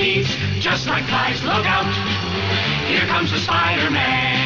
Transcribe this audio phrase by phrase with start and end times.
[0.00, 1.42] thieves just like flies.
[1.44, 1.84] Look out!
[2.88, 4.39] Here comes the Spider-Man.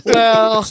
[0.05, 0.67] well,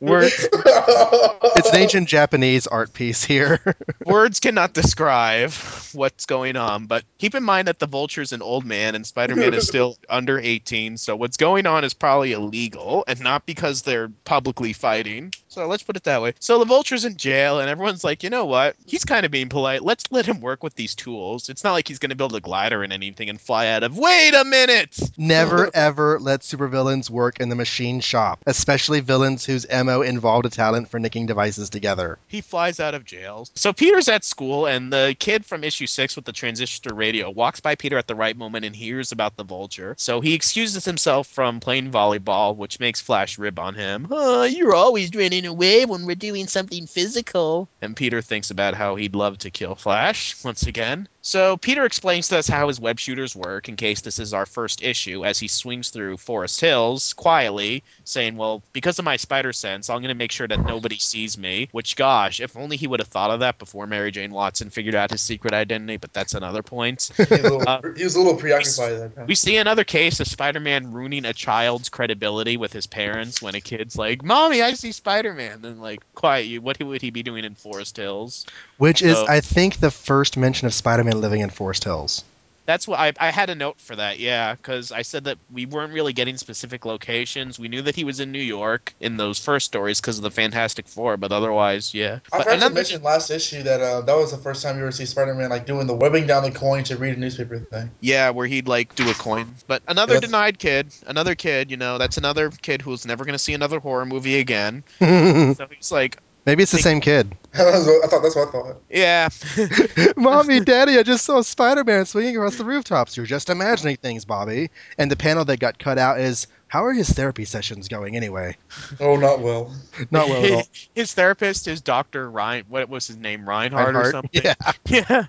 [0.00, 3.60] words It's an ancient Japanese art piece here.
[4.06, 5.52] words cannot describe
[5.92, 9.52] what's going on, but keep in mind that the Vulture's an old man and Spider-Man
[9.52, 14.08] is still under 18, so what's going on is probably illegal and not because they're
[14.24, 15.34] publicly fighting.
[15.48, 16.32] So let's put it that way.
[16.40, 18.76] So the Vulture's in jail and everyone's like, "You know what?
[18.86, 19.82] He's kind of being polite.
[19.82, 21.50] Let's let him work with these tools.
[21.50, 23.98] It's not like he's going to build a glider and anything and fly out of
[23.98, 24.98] Wait a minute.
[25.18, 30.50] Never ever let supervillains work in the machine shop, especially villains whose MO involved a
[30.50, 32.18] talent for nicking devices together.
[32.28, 33.48] He flies out of jail.
[33.54, 37.60] So Peter's at school, and the kid from issue six with the transistor radio walks
[37.60, 39.94] by Peter at the right moment and hears about the vulture.
[39.98, 44.08] So he excuses himself from playing volleyball, which makes Flash rib on him.
[44.10, 47.68] Oh, you're always running away when we're doing something physical.
[47.80, 51.08] And Peter thinks about how he'd love to kill Flash once again.
[51.22, 54.46] So Peter explains to us how his web shooters work in case this is our
[54.46, 59.52] first issue as he swings through Forest Hills quietly, saying, Well, because of my spider
[59.52, 61.68] sense, I'm going to make sure that nobody sees me.
[61.72, 64.94] Which, gosh, if only he would have thought of that before Mary Jane Watson figured
[64.94, 67.10] out his secret identity, but that's another point.
[67.30, 69.26] He was a little, Uh, he was a little preoccupied that time.
[69.26, 73.54] We see another case of Spider Man ruining a child's credibility with his parents when
[73.54, 75.62] a kid's like, Mommy, I see Spider Man.
[75.62, 76.60] Then, like, quiet you.
[76.60, 78.46] What would he be doing in Forest Hills?
[78.80, 82.24] Which is, So- I think, the first mention of Spider-Man living in Forest Hills.
[82.66, 85.66] That's what I, I had a note for that, yeah, because I said that we
[85.66, 87.58] weren't really getting specific locations.
[87.58, 90.30] We knew that he was in New York in those first stories because of the
[90.30, 92.20] Fantastic Four, but otherwise, yeah.
[92.32, 94.82] I But forgot to mention last issue that uh, that was the first time you
[94.82, 97.90] ever see Spider-Man like doing the webbing down the coin to read a newspaper thing.
[98.00, 99.52] yeah, where he'd like do a coin.
[99.66, 100.22] But another Yes.
[100.22, 103.80] denied kid, another kid, you know, that's another kid who's never going to see another
[103.80, 104.84] horror movie again.
[105.00, 107.34] So he's like, it's the same kid.
[107.52, 108.76] That's what- I thought that's what I thought.
[108.88, 109.28] yeah,
[110.16, 113.16] Mommy, Daddy, I just saw Spider-Man swinging across the rooftops.
[113.16, 114.70] You're just imagining things, Bobby.
[114.98, 118.56] And the panel that got cut out is, how are his therapy sessions going anyway?
[119.00, 119.74] Oh, not well.
[120.12, 120.62] Not well at all.
[120.94, 122.30] his therapist is Dr.
[122.30, 124.42] Ryan, what was his name, Reinhardt, or something?
[124.44, 124.54] Yeah.
[124.86, 125.26] Yeah.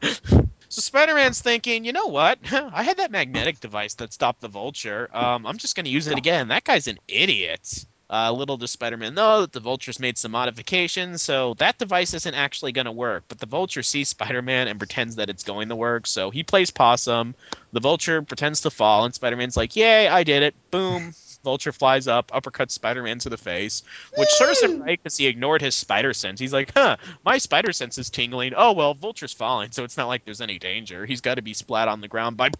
[0.70, 2.40] So Spider-Man's thinking, you know what?
[2.52, 5.10] I had that magnetic device that stopped the Vulture.
[5.14, 6.48] Um, I'm just going to use it again.
[6.50, 7.86] That guy's an idiot.
[8.12, 12.36] Uh, little does Spider-Man know that the Vulture's made some modifications, so that device isn't
[12.36, 13.24] actually going to work.
[13.30, 16.72] But the Vulture sees Spider-Man and pretends that it's going to work, so he plays
[16.72, 17.36] possum.
[17.72, 21.14] The Vulture pretends to fall, and Spider-Man's like, "Yay, I did it!" Boom.
[21.44, 23.82] Vulture flies up, uppercuts Spider-Man to the face,
[24.16, 26.40] which serves him right because he ignored his spider sense.
[26.40, 28.54] He's like, "Huh, my spider sense is tingling.
[28.56, 31.06] Oh well, Vulture's falling, so it's not like there's any danger.
[31.06, 32.50] He's got to be splat on the ground by."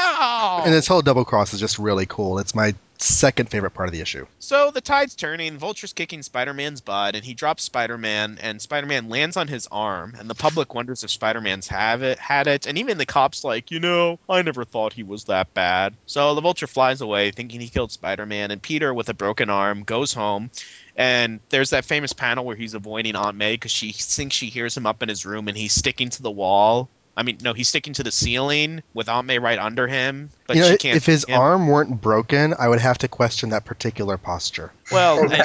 [0.00, 0.62] Ow!
[0.64, 2.38] And this whole double cross is just really cool.
[2.38, 4.26] It's my second favorite part of the issue.
[4.38, 9.36] So the tide's turning, Vulture's kicking Spider-Man's butt, and he drops Spider-Man, and Spider-Man lands
[9.36, 12.98] on his arm, and the public wonders if Spider-Man's have it, had it, and even
[12.98, 15.94] the cops like, you know, I never thought he was that bad.
[16.06, 19.84] So the Vulture flies away, thinking he killed Spider-Man, and Peter, with a broken arm,
[19.84, 20.50] goes home.
[20.94, 24.76] And there's that famous panel where he's avoiding Aunt May because she thinks she hears
[24.76, 26.90] him up in his room, and he's sticking to the wall.
[27.16, 30.62] I mean, no, he's sticking to the ceiling with May right under him, but you
[30.62, 30.96] know, she can't.
[30.96, 31.40] if his see him.
[31.40, 34.72] arm weren't broken, I would have to question that particular posture.
[34.90, 35.44] well, Oh I- I-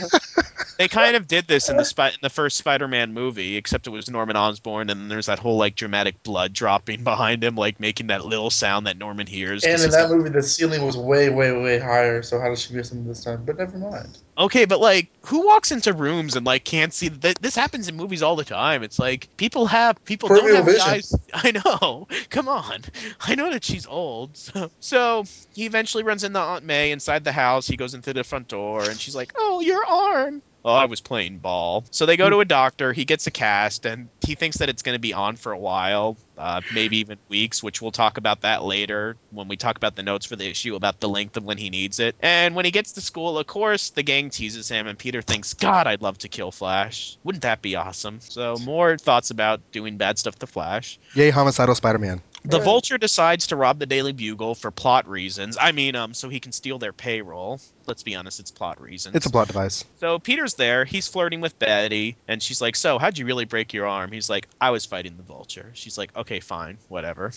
[0.00, 0.02] God.
[0.78, 3.90] they kind of did this in the Spi- in the first Spider-Man movie, except it
[3.90, 8.06] was Norman Osborn, and there's that whole like dramatic blood dropping behind him, like making
[8.08, 9.64] that little sound that Norman hears.
[9.64, 12.22] and in that movie, the ceiling was way, way, way higher.
[12.22, 13.44] So how does she miss him this time?
[13.44, 14.18] But never mind.
[14.38, 17.10] okay, but like, who walks into rooms and like can't see?
[17.10, 18.82] Th- this happens in movies all the time.
[18.82, 20.80] It's like people have people don't have vision.
[20.82, 21.14] eyes.
[21.34, 22.08] I know.
[22.30, 22.82] Come on,
[23.20, 24.36] I know that she's old.
[24.36, 25.24] So, so
[25.54, 27.66] he eventually runs into Aunt May inside the house.
[27.66, 31.00] He goes into the front door, and she's like, "Oh, your arm." Oh, I was
[31.00, 31.84] playing ball.
[31.90, 32.92] So they go to a doctor.
[32.92, 35.58] He gets a cast, and he thinks that it's going to be on for a
[35.58, 39.96] while, uh, maybe even weeks, which we'll talk about that later when we talk about
[39.96, 42.14] the notes for the issue about the length of when he needs it.
[42.20, 45.54] And when he gets to school, of course, the gang teases him, and Peter thinks,
[45.54, 47.18] God, I'd love to kill Flash.
[47.24, 48.20] Wouldn't that be awesome?
[48.20, 51.00] So, more thoughts about doing bad stuff to Flash.
[51.14, 52.22] Yay, homicidal Spider-Man.
[52.44, 52.64] The Yeah.
[52.64, 55.56] Vulture decides to rob the Daily Bugle for plot reasons.
[55.60, 57.60] I mean, um, so he can steal their payroll.
[57.86, 59.14] Let's be honest, it's plot reasons.
[59.14, 59.84] It's a plot device.
[60.00, 60.84] So Peter's there.
[60.84, 64.28] He's flirting with Betty, and she's like, "So, how'd you really break your arm?" He's
[64.28, 67.32] like, "I was fighting the Vulture." She's like, "Okay, fine, whatever."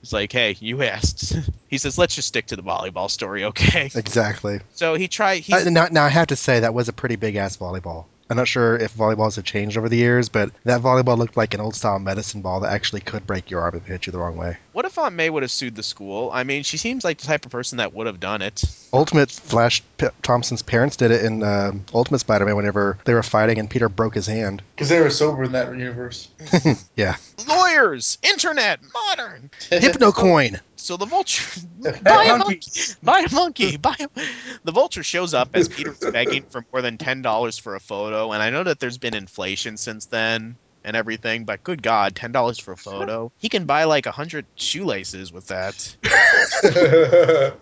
[0.00, 1.34] He's like, "Hey, you asked."
[1.68, 4.60] he says, "Let's just stick to the volleyball story, okay?" Exactly.
[4.74, 5.42] So he tried.
[5.42, 8.06] He Uh, now, now I have to say that was a pretty big ass volleyball.
[8.30, 11.52] I'm not sure if volleyballs have changed over the years, but that volleyball looked like
[11.54, 14.12] an old style medicine ball that actually could break your arm if it hit you
[14.12, 14.56] the wrong way.
[14.72, 16.30] what if Aunt May would have sued the school?
[16.32, 18.62] I mean, she seems like the type of person that would have done it.
[18.92, 23.58] Ultimate Flash P- Thompson's parents did it in uh, Ultimate Spider-Man whenever they were fighting
[23.58, 24.62] and Peter broke his hand.
[24.74, 26.28] Because they were sober in that universe.
[26.96, 27.16] Yeah.
[27.48, 29.50] Lawyers, internet, modern.
[29.70, 30.60] Hypnocoin.
[30.84, 31.62] So the vulture
[32.02, 32.70] Buy a monkey,
[33.02, 34.08] buy a monkey, buy a...
[34.64, 38.32] The vulture shows up as Peter's begging for more than ten dollars for a photo,
[38.32, 42.32] and I know that there's been inflation since then and everything, but good God, ten
[42.32, 43.32] dollars for a photo?
[43.38, 45.96] He can buy like a hundred shoelaces with that.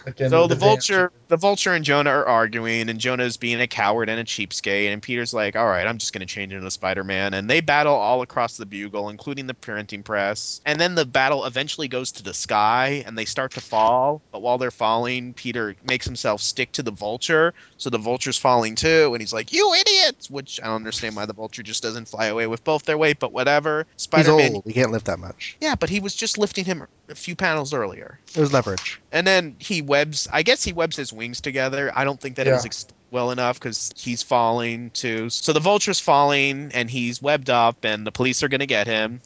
[0.07, 3.61] Again, So with the damn- vulture, the vulture and Jonah are arguing, and Jonah's being
[3.61, 6.71] a coward and a cheapskate, and Peter's like, "All right, I'm just gonna change into
[6.71, 10.61] Spider-Man," and they battle all across the Bugle, including the printing press.
[10.67, 14.23] And then the battle eventually goes to the sky, and they start to fall.
[14.31, 18.75] But while they're falling, Peter makes himself stick to the vulture, so the vulture's falling
[18.75, 22.09] too, and he's like, "You idiots!" Which I don't understand why the vulture just doesn't
[22.09, 23.87] fly away with both their weight, but whatever.
[23.97, 24.65] Spider-Man, old.
[24.67, 25.57] He can't lift that much.
[25.61, 28.19] yeah, but he was just lifting him a few panels earlier.
[28.35, 29.01] It was leverage.
[29.11, 30.29] And then he webs.
[30.33, 31.93] I guess he webs his wings together.
[31.95, 35.29] I don't think that it was ex- well enough because he's falling too.
[35.31, 39.21] So the vulture's falling, and he's webbed up, and the police are gonna get him.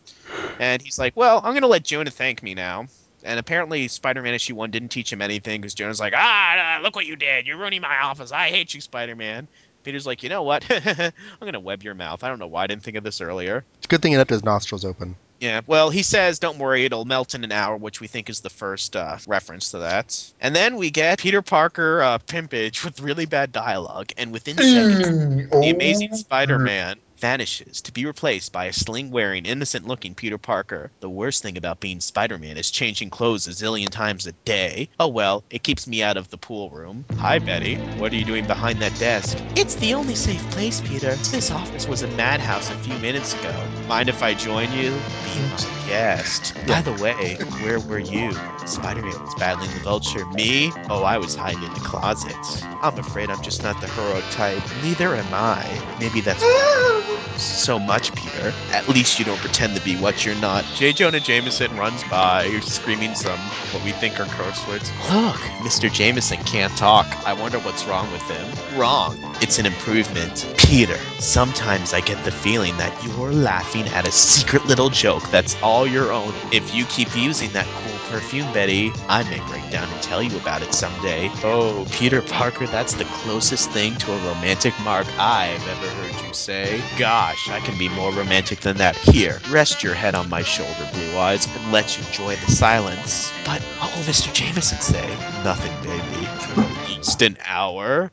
[0.59, 2.87] And he's like, "Well, I'm gonna let Jonah thank me now."
[3.23, 7.07] And apparently, Spider-Man issue one didn't teach him anything because Jonah's like, "Ah, look what
[7.07, 7.47] you did!
[7.47, 8.31] You're ruining my office.
[8.33, 9.49] I hate you, Spider-Man."
[9.87, 10.67] Peter's like, "You know what?
[10.71, 12.25] I'm gonna web your mouth.
[12.25, 14.19] I don't know why I didn't think of this earlier." It's a good thing he
[14.19, 15.15] left his nostrils open.
[15.39, 18.41] Yeah, well, he says, don't worry, it'll melt in an hour, which we think is
[18.41, 20.33] the first uh, reference to that.
[20.41, 25.51] And then we get Peter Parker uh, pimpage with really bad dialogue, and within seconds,
[25.51, 30.15] the Amazing oh, Spider Man vanishes to be replaced by a sling wearing, innocent looking
[30.15, 30.91] Peter Parker.
[31.01, 34.89] The worst thing about being Spider Man is changing clothes a zillion times a day.
[34.99, 37.05] Oh well, it keeps me out of the pool room.
[37.19, 37.77] Hi, Betty.
[37.99, 39.39] What are you doing behind that desk?
[39.57, 41.15] It's the only safe place, Peter.
[41.15, 43.55] This office was a madhouse a few minutes ago.
[43.89, 44.91] Mind if I join you?
[44.91, 46.55] Be my guest.
[46.67, 48.33] By the way, where were you?
[48.67, 50.27] Spider Man was battling the vulture.
[50.27, 50.73] Me?
[50.91, 52.37] Oh, I was hiding in the closet.
[52.83, 54.63] I'm afraid I'm just not the heroic type.
[54.83, 55.97] Neither am I.
[56.01, 57.06] Maybe that's why
[57.37, 58.53] so much, Peter.
[58.73, 60.65] At least you don't pretend to be what you're not.
[60.75, 60.93] J.
[60.93, 63.39] Jonah Jameson runs by, screaming some
[63.73, 64.91] what we think are curse words.
[65.11, 65.93] Look, Mr.
[65.93, 67.07] Jameson can't talk.
[67.27, 68.79] I wonder what's wrong with him.
[68.79, 69.19] Wrong.
[69.41, 70.47] It's an improvement.
[70.59, 75.57] Peter, sometimes I get the feeling that you're laughing at a secret little joke that's
[75.63, 76.33] all your own.
[76.53, 80.37] If you keep using that cool perfume, Betty, I may break down and tell you
[80.39, 81.31] about it someday.
[81.45, 86.35] Oh, Peter Parker, that's the closest thing to a romantic mark I've ever heard you
[86.35, 86.81] say.
[86.99, 88.97] Gosh, I can be more romantic than that.
[88.97, 93.31] Here, rest your head on my shoulder, Blue Eyes, and let's enjoy the silence.
[93.45, 94.33] But what will Mr.
[94.33, 95.07] Jameson say?
[95.45, 96.27] Nothing, baby.
[96.41, 98.11] For at least an hour.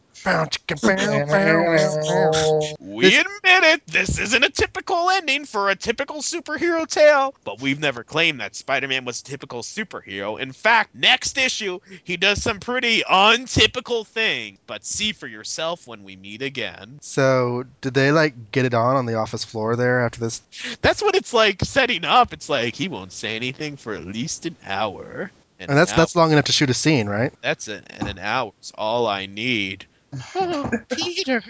[2.80, 7.80] We admit it, this isn't a typical ending for a typical superhero tale, but we've
[7.80, 10.40] never claimed that Spider Man was a typical superhero.
[10.40, 16.04] In fact, next issue, he does some pretty untypical things, but see for yourself when
[16.04, 17.00] we meet again.
[17.02, 20.42] So, did they like get it on on the office floor there after this?
[20.82, 22.34] That's what it's like setting up.
[22.34, 25.32] It's like he won't say anything for at least an hour.
[25.60, 27.34] And And that's an that's long enough to shoot a scene, right?
[27.42, 29.86] That's it, and an hour's all I need.
[30.36, 30.70] Oh,
[31.16, 31.44] Peter.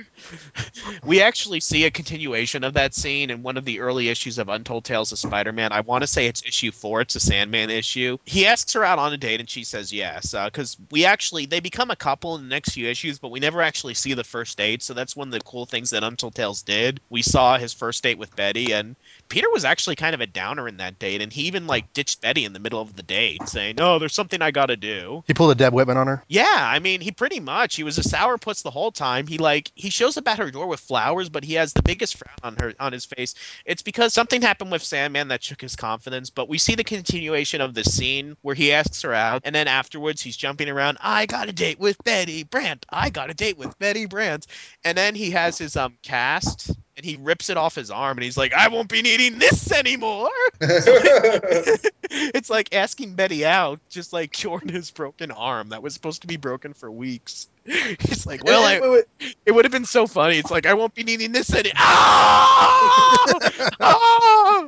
[1.05, 4.49] we actually see a continuation of that scene in one of the early issues of
[4.49, 5.71] Untold Tales of Spider-Man.
[5.71, 7.01] I want to say it's issue four.
[7.01, 8.17] It's a Sandman issue.
[8.25, 10.33] He asks her out on a date, and she says yes.
[10.33, 13.39] Uh, because we actually they become a couple in the next few issues, but we
[13.39, 14.83] never actually see the first date.
[14.83, 17.01] So that's one of the cool things that Untold Tales did.
[17.09, 18.95] We saw his first date with Betty, and
[19.29, 22.21] Peter was actually kind of a downer in that date, and he even like ditched
[22.21, 25.23] Betty in the middle of the date, saying, "No, there's something I got to do."
[25.27, 26.23] He pulled a Deb Whitman on her.
[26.27, 29.25] Yeah, I mean, he pretty much he was a sourpuss puts the whole time.
[29.25, 32.17] He like he shows up at her door with flowers, but he has the biggest
[32.17, 33.35] frown on her on his face.
[33.65, 36.29] It's because something happened with Sandman that shook his confidence.
[36.29, 39.67] But we see the continuation of the scene where he asks her out, and then
[39.67, 40.97] afterwards he's jumping around.
[41.01, 42.85] I got a date with Betty Brandt.
[42.89, 44.47] I got a date with Betty Brandt,
[44.83, 46.71] and then he has his um cast.
[46.95, 49.71] And he rips it off his arm, and he's like, "I won't be needing this
[49.71, 50.29] anymore."
[50.61, 56.27] it's like asking Betty out, just like curing his broken arm that was supposed to
[56.27, 57.47] be broken for weeks.
[57.65, 59.35] He's like, well, Wait, I, wait, wait.
[59.45, 60.37] it would have been so funny.
[60.37, 61.73] It's like I won't be needing this anymore.
[61.77, 63.25] Ah!
[63.79, 64.67] Ah!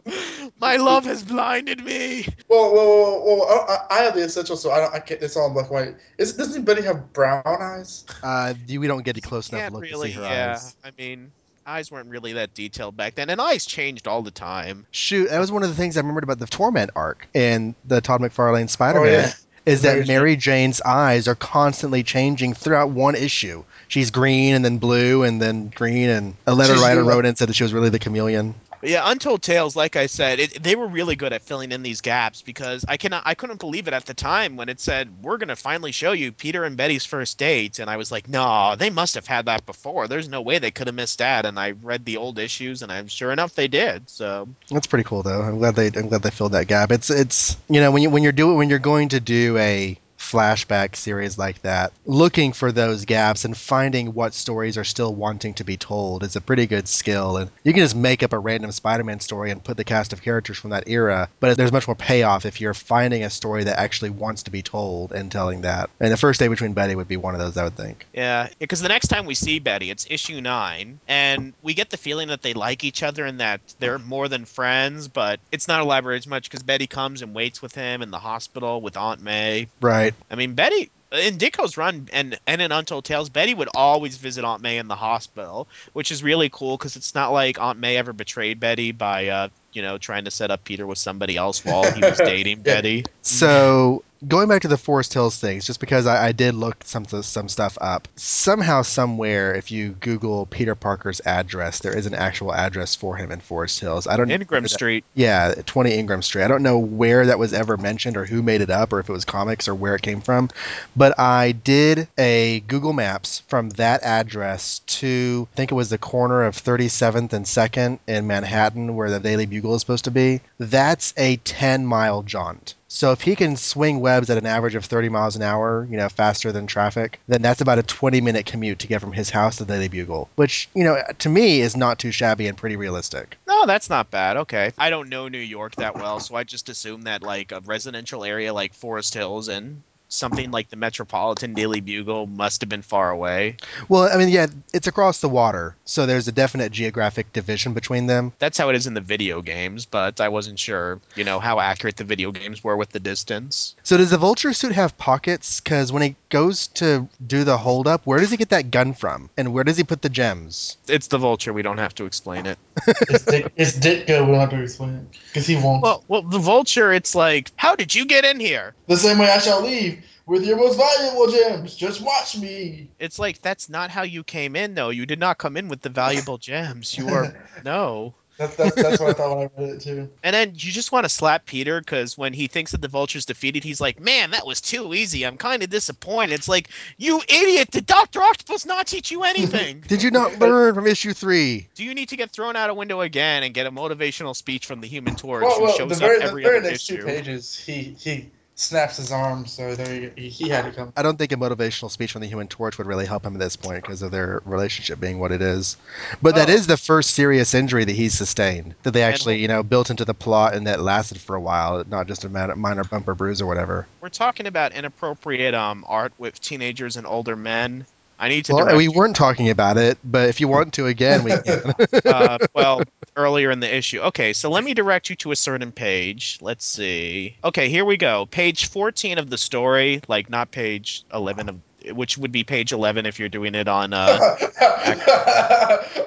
[0.60, 2.26] My love has blinded me.
[2.48, 3.36] Well, well, well, whoa!
[3.38, 3.66] whoa.
[3.68, 4.94] I, I have the essential, so I don't.
[4.94, 5.22] I can't.
[5.22, 5.96] It's all black and white.
[6.18, 8.06] Is, doesn't Betty have brown eyes?
[8.24, 10.10] Uh, we don't get close enough Can't look really.
[10.10, 10.76] to see her Yeah, eyes.
[10.84, 11.32] I mean,
[11.66, 14.86] eyes weren't really that detailed back then, and eyes changed all the time.
[14.92, 18.02] Shoot, that was one of the things I remembered about the Torment arc in the
[18.02, 19.08] Todd McFarlane Spider-Man.
[19.08, 19.32] Oh yeah.
[19.66, 23.64] is that Mary Jane's eyes are constantly changing throughout one issue.
[23.88, 27.30] She's green and then blue and then green, and a letter She's writer wrote in
[27.30, 28.56] and said that she was really the chameleon.
[28.86, 31.82] But yeah, Untold Tales, like I said, it, they were really good at filling in
[31.82, 35.24] these gaps because I cannot, I couldn't believe it at the time when it said
[35.24, 38.76] we're gonna finally show you Peter and Betty's first date, and I was like, no,
[38.78, 40.08] they must have had that before.
[40.08, 41.48] There's no way they could have missed that.
[41.48, 44.08] And I read the old issues, and I'm sure enough they did.
[44.08, 45.42] So That's pretty cool, though.
[45.42, 46.92] I'm glad they I'm glad they filled that gap.
[46.92, 49.98] It's it's you know when you when you're doing when you're going to do a
[50.32, 55.54] flashback series like that, looking for those gaps and finding what stories are still wanting
[55.56, 57.38] to be told is a pretty good skill.
[57.38, 60.22] And you can just make up a random Spider-Man story and put the cast of
[60.22, 63.80] characters from that era, but there's much more payoff if you're finding a story that
[63.80, 65.90] actually wants to be told and telling that.
[66.00, 68.06] And the first day between Betty would be one of those, I would think.
[68.14, 71.98] yeah, because the next time we see Betty, it's issue nine, and we get the
[71.98, 75.82] feeling that they like each other and that they're more than friends, but it's not
[75.82, 79.22] elaborated as much because Betty comes and waits with him in the hospital with Aunt
[79.22, 79.68] May.
[79.82, 80.15] Right.
[80.30, 84.44] I mean, Betty in Ditko's run and and in Untold Tales, Betty would always visit
[84.44, 87.98] Aunt May in the hospital, which is really cool because it's not like Aunt May
[87.98, 91.64] ever betrayed Betty by uh, you know trying to set up Peter with somebody else
[91.64, 93.04] while he was dating Betty.
[93.22, 97.06] So going back to the Forest Hills things, just because I, I did look some
[97.06, 98.08] some stuff up.
[98.16, 103.32] Somehow, somewhere, if you Google Peter Parker's address, there is an actual address for him
[103.32, 104.08] in Forest Hills.
[104.08, 105.04] I don't Ingram Street.
[105.14, 106.44] Yeah, 20 Ingram Street.
[106.44, 109.10] I don't know where that was ever mentioned or who made it up or if
[109.10, 110.50] it was comics or where it came from,
[110.96, 115.98] but I did a Google Maps from that address to I think it was the
[115.98, 120.42] corner of 37th and 2nd in Manhattan where the Daily Bugle is supposed to be.
[120.60, 122.76] That's a 10 mile jaunt.
[122.88, 125.98] So if he can swing webs at an average of 30 miles an hour, you
[125.98, 129.30] know, faster than traffic, then that's about a 20 minute commute to get from his
[129.30, 132.58] house to the Daily Bugle, which, you know, to me is not too shabby and
[132.58, 133.38] pretty realistic.
[133.48, 134.38] No, that's not bad.
[134.38, 137.60] Okay, I don't know New York that well, so I just assume that like a
[137.66, 142.82] residential area like Forest Hills and something like the Metropolitan Daily Bugle must have been
[142.82, 143.58] far away.
[143.90, 148.08] Well, I mean, yeah, it's across the water, so there's a definite geographic division between
[148.08, 148.34] them.
[148.40, 151.60] That's how it is in the video games, but I wasn't sure, you know, how
[151.60, 153.76] accurate the video games were with the distance.
[153.84, 155.60] So does the vulture suit have pockets?
[155.60, 159.30] Because when he goes to do the holdup, where does he get that gun from,
[159.38, 160.78] and where does he put the gems?
[160.88, 161.54] It's the vulture.
[161.54, 162.58] We don't have to explain it.
[163.08, 163.52] It's Dick.
[163.56, 164.26] It's Ditko.
[164.26, 165.82] We don't have to explain it because he won't.
[165.84, 166.92] Well, well, the vulture.
[166.92, 168.74] It's like, how did you get in here?
[168.88, 171.76] the same way I shall leave with your most valuable gems.
[171.76, 172.90] Just watch me.
[173.00, 174.90] It's like that's not how you came in, though.
[174.90, 176.98] You did not come in with the valuable gems.
[176.98, 178.14] You are no.
[178.38, 180.10] That's, that's, that's what I thought when I read it too.
[180.22, 183.26] And then you just want to slap Peter because when he thinks that the vulture's
[183.26, 185.26] defeated, he's like, "Man, that was too easy.
[185.26, 187.72] I'm kind of disappointed." It's like, "You idiot!
[187.72, 189.80] Did Doctor Octopus not teach you anything?
[189.88, 191.70] Did you not learn from issue three?
[191.76, 194.66] Do you need to get thrown out a window again and get a motivational speech
[194.66, 196.72] from the Human Torch Well, who well, shows the very, up the every very other
[196.72, 199.46] next two issue?" pages, he he snaps his arm.
[199.46, 200.12] So there.
[200.16, 200.92] He, he had to come.
[200.96, 203.40] I don't think a motivational speech from the Human Torch would really help him at
[203.40, 205.78] this point because of their relationship being what it is.
[206.22, 206.54] But that Oh.
[206.54, 210.06] is the first serious injury that he's sustained that they actually, you know, built into
[210.06, 213.16] the plot and that lasted for a while, not just a minor, minor bump or
[213.16, 213.88] bruise or whatever.
[214.02, 217.88] We're talking about inappropriate um art with teenagers and older men.
[218.18, 220.86] I need to Well, direct we weren't talking about it, but if you want to
[220.88, 221.74] again, we can.
[222.06, 222.82] uh, well,
[223.18, 224.00] earlier in the issue.
[224.00, 226.38] Okay, so let me direct you to a certain page.
[226.42, 227.36] Let's see.
[227.44, 228.26] Okay, here we go.
[228.28, 231.60] Page 14 of the story, like not page 11 of
[231.94, 234.18] which would be page 11 if you're doing it on uh,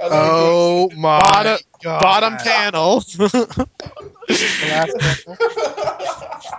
[0.02, 2.00] oh my Bottom- god!
[2.02, 3.00] bottom panel.
[3.00, 3.68] Panel?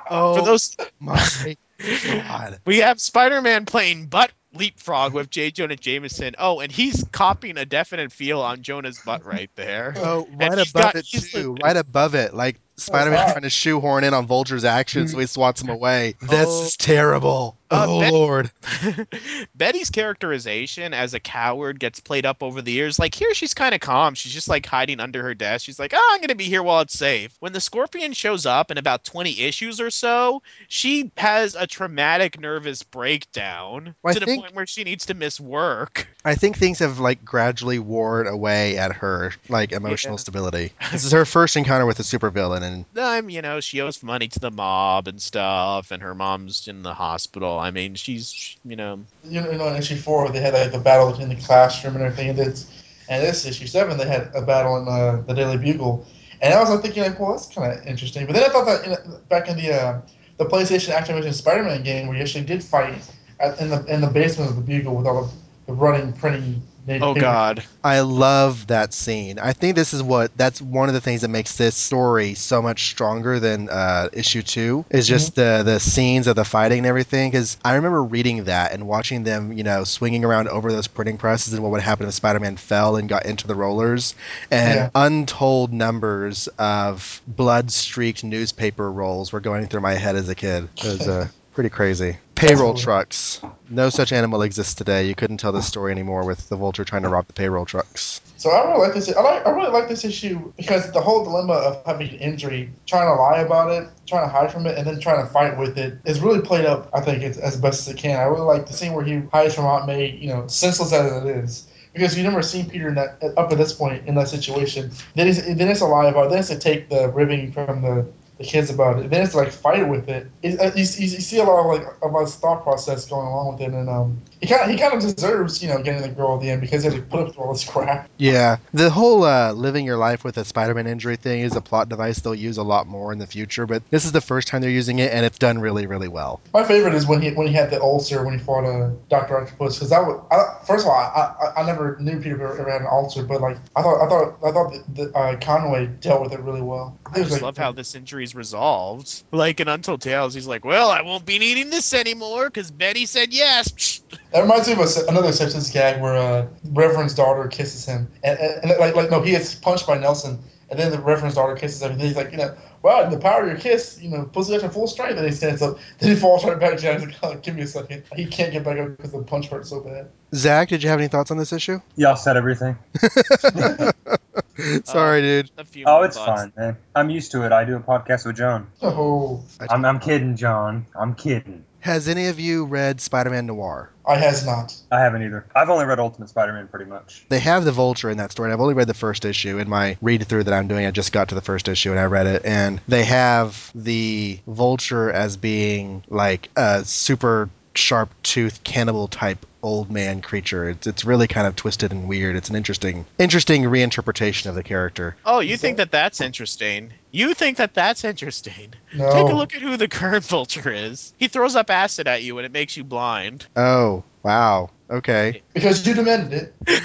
[0.09, 1.57] Oh For those my
[2.03, 2.59] god!
[2.65, 5.51] we have Spider-Man playing butt leapfrog with J.
[5.51, 6.35] Jonah Jameson.
[6.37, 9.93] Oh, and he's copying a definite feel on Jonah's butt right there.
[9.97, 11.55] Oh, right above got- it too.
[11.61, 15.61] Right above it, like Spider-Man trying to shoehorn in on Vulture's actions, so he swats
[15.61, 16.15] him away.
[16.21, 16.63] This Oh.
[16.65, 17.55] is terrible.
[17.71, 18.51] Uh, oh Ben- lord.
[19.55, 22.97] Betty's characterization as a coward gets played up over the years.
[22.97, 24.15] Like here, she's kind of calm.
[24.15, 25.65] She's just like hiding under her desk.
[25.65, 28.71] She's like, "Oh, I'm gonna be here while it's safe." When the Scorpion shows up
[28.71, 34.19] in about 20 issues or so, she has a traumatic nervous breakdown Well, I to
[34.19, 36.07] the think- point where she needs to miss work.
[36.25, 40.17] I think things have like gradually worn away at her like emotional Yeah.
[40.19, 40.73] stability.
[40.91, 44.27] This is her first encounter with a supervillain, and Um, you know, she owes money
[44.27, 47.59] to the mob and stuff, and her mom's in the hospital.
[47.59, 50.71] I mean, she's, you know, You know, you know, in issue four, they had like
[50.71, 52.29] the battle in the classroom and everything.
[52.29, 56.05] And this, and this issue seven, they had a battle in uh, the Daily Bugle.
[56.41, 58.25] And I was like thinking, like, well, that's kind of interesting.
[58.25, 60.01] But then I thought that in, back in the uh,
[60.37, 63.01] the PlayStation Activision Spider-Man game, where you actually did fight
[63.39, 65.31] at, in the in the basement of the Bugle with all the,
[65.69, 66.61] the running, printing.
[66.89, 69.37] oh god, I love that scene.
[69.37, 72.61] I think this is what that's one of the things that makes this story so
[72.63, 76.87] much stronger than uh, issue two is just the the scenes of the fighting and
[76.87, 77.29] everything.
[77.29, 81.17] Because I remember reading that and watching them, you know, swinging around over those printing
[81.19, 84.15] presses and what would happen if Spider-Man fell and got into the rollers,
[84.49, 84.89] and Yeah.
[84.95, 90.67] untold numbers of blood-streaked newspaper rolls were going through my head as a kid.
[90.77, 92.17] It was uh, pretty crazy.
[92.39, 93.41] Payroll trucks.
[93.69, 95.05] No such animal exists today.
[95.05, 98.21] You couldn't tell this story anymore with the vulture trying to rob the payroll trucks.
[98.37, 99.13] So I really like this.
[99.13, 99.45] I like.
[99.45, 103.21] I really like this issue because the whole dilemma of having an injury, trying to
[103.21, 105.99] lie about it, trying to hide from it, and then trying to fight with it
[106.05, 106.89] is really played up.
[106.93, 108.17] I think it's as best as it can.
[108.17, 110.09] I really like the scene where he hides from Aunt May.
[110.11, 111.67] You know, senseless as it is.
[111.91, 114.91] Because you've never seen Peter in that, up at this point in that situation.
[115.15, 116.29] Then he's then it's a lie about it.
[116.29, 118.07] Then it's to take the ribbing from the,
[118.39, 119.09] the kids about it.
[119.11, 120.31] Then it's to like fight with it.
[120.41, 123.61] it uh, you, you, see a lot of like his thought process going along with
[123.61, 126.35] it, and um, he kind of he kind of deserves you know getting the girl
[126.35, 128.09] at the end because he had to put up with all this crap.
[128.17, 131.89] Yeah, the whole uh, living your life with a Spider-Man injury thing is a plot
[131.89, 134.61] device they'll use a lot more in the future, but this is the first time
[134.61, 136.39] they're using it, and it's done really, really well.
[136.53, 139.37] My favorite is when he when he had the ulcer when he fought uh, Doctor
[139.39, 142.59] Octopus because that was I, first of all I, I I never knew Peter ever,
[142.59, 145.39] ever had an ulcer but like I thought I thought I thought that the, uh,
[145.39, 146.97] Conway dealt with it really well.
[147.05, 149.23] I It was just like- love how this injury is resolved.
[149.31, 153.05] Like in Untold Tales, he's like, "Well, I won't be needing this anymore because Betty
[153.05, 157.85] said yes." That reminds me of a, another Simpsons gag where uh, Reverend's daughter kisses
[157.85, 160.39] him and, and, and like like no he gets punched by Nelson
[160.69, 163.41] and then the Reverend's daughter kisses him and he's like you know wow the power
[163.41, 166.11] of your kiss you know puts it at full strength and he stands up then
[166.11, 166.99] he falls right back down.
[166.99, 169.47] He's like oh, give me a second he can't get back up because the punch
[169.47, 170.09] hurt so bad.
[170.35, 171.79] Zach, did you have any thoughts on this issue?
[171.95, 172.77] Y'all said everything.
[174.83, 175.51] Sorry, dude.
[175.57, 176.41] A few Oh, it's thoughts.
[176.41, 176.77] fine, man.
[176.93, 177.51] I'm used to it.
[177.53, 178.67] I do a podcast with Jon.
[178.81, 180.85] Oh, I'm, I'm kidding, Jon.
[180.99, 181.63] I'm kidding.
[181.81, 183.89] Has any of you read Spider-Man Noir?
[184.05, 184.75] I has not.
[184.91, 185.45] I haven't either.
[185.55, 187.25] I've only read Ultimate Spider-Man pretty much.
[187.29, 188.47] They have the Vulture in that story.
[188.47, 189.59] and I've only read the first issue.
[189.59, 191.99] In my read through that I'm doing, I just got to the first issue and
[191.99, 192.43] I read it.
[192.43, 199.91] And they have the Vulture as being like a super sharp tooth cannibal type old
[199.91, 200.69] man creature.
[200.69, 202.35] It's it's really kind of twisted and weird.
[202.35, 205.15] It's an interesting interesting reinterpretation of the character.
[205.25, 206.93] Oh, you think that that's interesting?
[207.11, 208.73] You think that that's interesting?
[208.93, 209.11] No.
[209.11, 211.13] Take a look at who the current vulture is.
[211.17, 213.45] He throws up acid at you and it makes you blind.
[213.55, 214.69] Oh wow.
[214.89, 215.43] Okay.
[215.53, 216.79] Because you demanded it.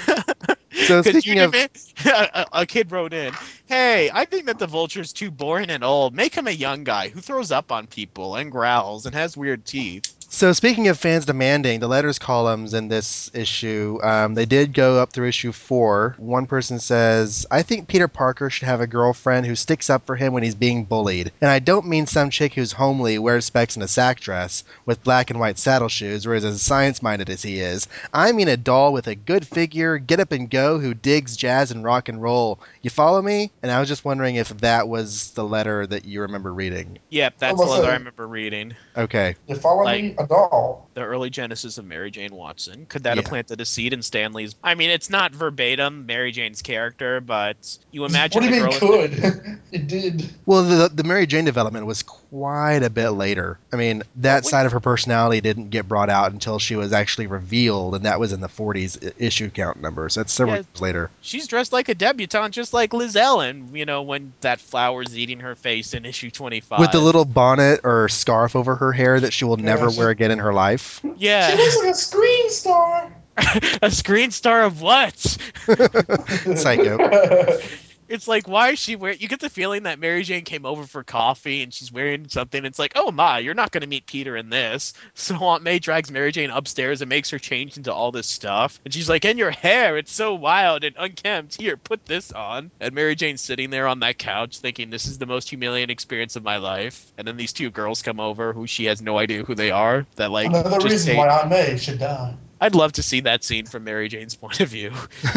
[0.87, 1.55] So 'Cause speaking of
[2.05, 3.33] a, a kid wrote in,
[3.65, 6.13] "Hey, I think that the vulture's too boring and old.
[6.13, 9.65] Make him a young guy who throws up on people and growls and has weird
[9.65, 14.73] teeth." So speaking of fans demanding, the letters columns in this issue, um, they did
[14.73, 16.13] go up through issue four.
[16.17, 20.17] One person says, "I think Peter Parker should have a girlfriend who sticks up for
[20.17, 23.77] him when he's being bullied, and I don't mean some chick who's homely, wears specs
[23.77, 27.41] and a sack dress with black and white saddle shoes, or is as science-minded as
[27.41, 27.87] he is.
[28.13, 31.71] I mean a doll with a good figure, get up and go, who digs jazz
[31.71, 32.59] and rock and roll.
[32.81, 36.19] You follow me?" And I was just wondering if that was the letter that you
[36.19, 36.99] remember reading.
[37.09, 38.75] Yep, that's the letter I remember reading.
[38.97, 39.35] Okay.
[39.47, 40.89] You follow Like- me, a doll.
[40.93, 42.85] The early genesis of Mary Jane Watson.
[42.85, 44.55] Could that have planted a seed in Stan Lee's?
[44.63, 48.79] I mean, it's not verbatim Mary Jane's character, but you imagine what do you mean
[48.79, 49.59] could?
[49.71, 50.29] it did.
[50.45, 53.59] Well, the the Mary Jane development was quite a bit later.
[53.73, 56.93] I mean, that What- side of her personality didn't get brought out until she was
[56.93, 60.15] actually revealed, and that was in the 40s issue count numbers.
[60.15, 60.61] That's several Yeah.
[60.71, 61.09] years later.
[61.21, 63.69] She's dressed like a debutante, just like Liz Allan.
[63.73, 66.79] You know, when that flower's eating her face in issue twenty-five.
[66.79, 70.13] With the little bonnet or scarf over her hair that she will never she- wear
[70.15, 71.01] again in her life.
[71.01, 73.11] She yeah, looks like a screen star.
[73.81, 75.17] a screen star of what?
[76.55, 76.97] Psycho.
[78.07, 79.19] It's like, why is she wearing?
[79.19, 82.63] You get the feeling that Mary Jane came over for coffee and she's wearing something.
[82.65, 84.93] It's like, oh my, you're not going to meet Peter in this.
[85.17, 88.79] So Aunt May drags Mary Jane upstairs and makes her change into all this stuff.
[88.85, 91.59] And she's like, and your hair, it's so wild and unkempt.
[91.59, 92.69] Here, put this on.
[92.79, 96.35] And Mary Jane's sitting there on that couch thinking, this is the most humiliating experience
[96.35, 97.11] of my life.
[97.17, 100.05] And then these two girls come over who she has no idea who they are.
[100.17, 102.35] That like, Another reason hate- why Aunt May should die.
[102.65, 104.91] I'd love to see that scene from Mary Jane's point of view.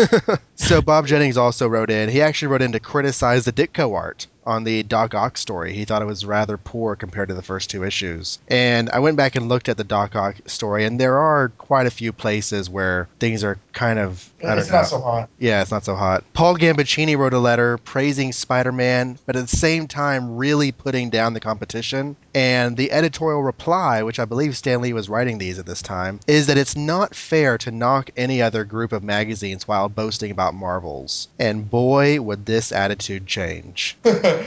[0.54, 2.08] so Bob Jennings also wrote in.
[2.08, 5.72] He actually wrote in to criticize the Ditko art on the Doc Ock story.
[5.72, 8.38] He thought it was rather poor compared to the first two issues.
[8.48, 11.86] And I went back and looked at the Doc Ock story, and there are quite
[11.86, 14.76] a few places where things are kind of I don't It's know.
[14.76, 15.28] not so hot.
[15.38, 16.24] Yeah, it's not so hot.
[16.32, 21.10] Paul Gambaccini wrote a letter praising Spider Man, but at the same time, really putting
[21.10, 22.16] down the competition.
[22.34, 26.20] And the editorial reply, which I believe Stan Lee was writing these at this time,
[26.28, 30.54] is that it's not fair to knock any other group of magazines while boasting about
[30.54, 31.26] Marvels.
[31.40, 33.96] And boy, would this attitude change.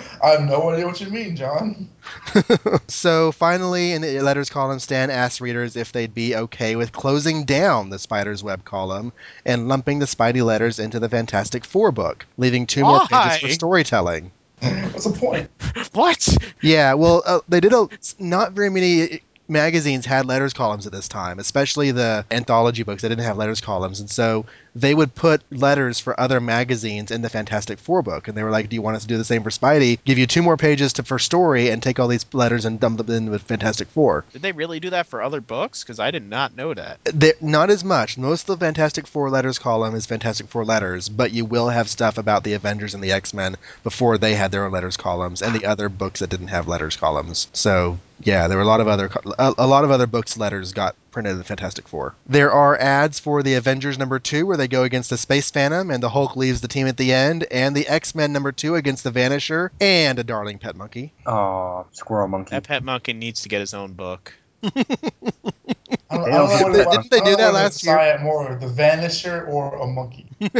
[0.23, 1.89] I have no idea what you mean, Jon.
[2.87, 7.45] so finally, in the letters column, Stan asked readers if they'd be okay with closing
[7.45, 9.13] down the Spider's Web column
[9.45, 13.49] and lumping the Spidey letters into the Fantastic Four book, leaving two more pages for
[13.49, 14.31] storytelling.
[14.59, 15.49] What's the point?
[15.93, 16.37] what?
[16.61, 21.07] Yeah, well, uh, they did a not very many magazines had letters columns at this
[21.07, 23.01] time, especially the anthology books.
[23.01, 24.45] They didn't have letters columns, and so
[24.75, 28.51] they would put letters for other magazines in the Fantastic Four book, and they were
[28.51, 29.99] like, "Do you want us to do the same for Spidey?
[30.05, 32.97] Give you two more pages to for story, and take all these letters and dump
[32.97, 34.25] them in with Fantastic Four.
[34.33, 35.83] Did they really do that for other books?
[35.83, 36.99] Because I did not know that.
[37.03, 38.17] They're, not as much.
[38.17, 41.89] Most of the Fantastic Four letters column is Fantastic Four letters, but you will have
[41.89, 45.41] stuff about the Avengers and the X Men before they had their own letters columns,
[45.41, 47.47] and the other books that didn't have letters columns.
[47.53, 50.73] So yeah, there were a lot of other a, a lot of other books letters
[50.73, 52.15] got printed in the Fantastic Four.
[52.27, 55.91] There are ads for the Avengers number two where they go against the Space Phantom
[55.91, 58.75] and the Hulk leaves the team at the end, and the X Men number two
[58.75, 61.13] against the Vanisher and a darling pet monkey.
[61.25, 62.51] Oh, squirrel monkey.
[62.51, 64.33] That pet monkey needs to get his own book.
[64.63, 64.83] I don't,
[66.09, 67.83] I They don't know don't what get- it- Didn't they don't do know that last
[67.85, 68.19] year?
[68.21, 70.27] more the Vanisher or a monkey.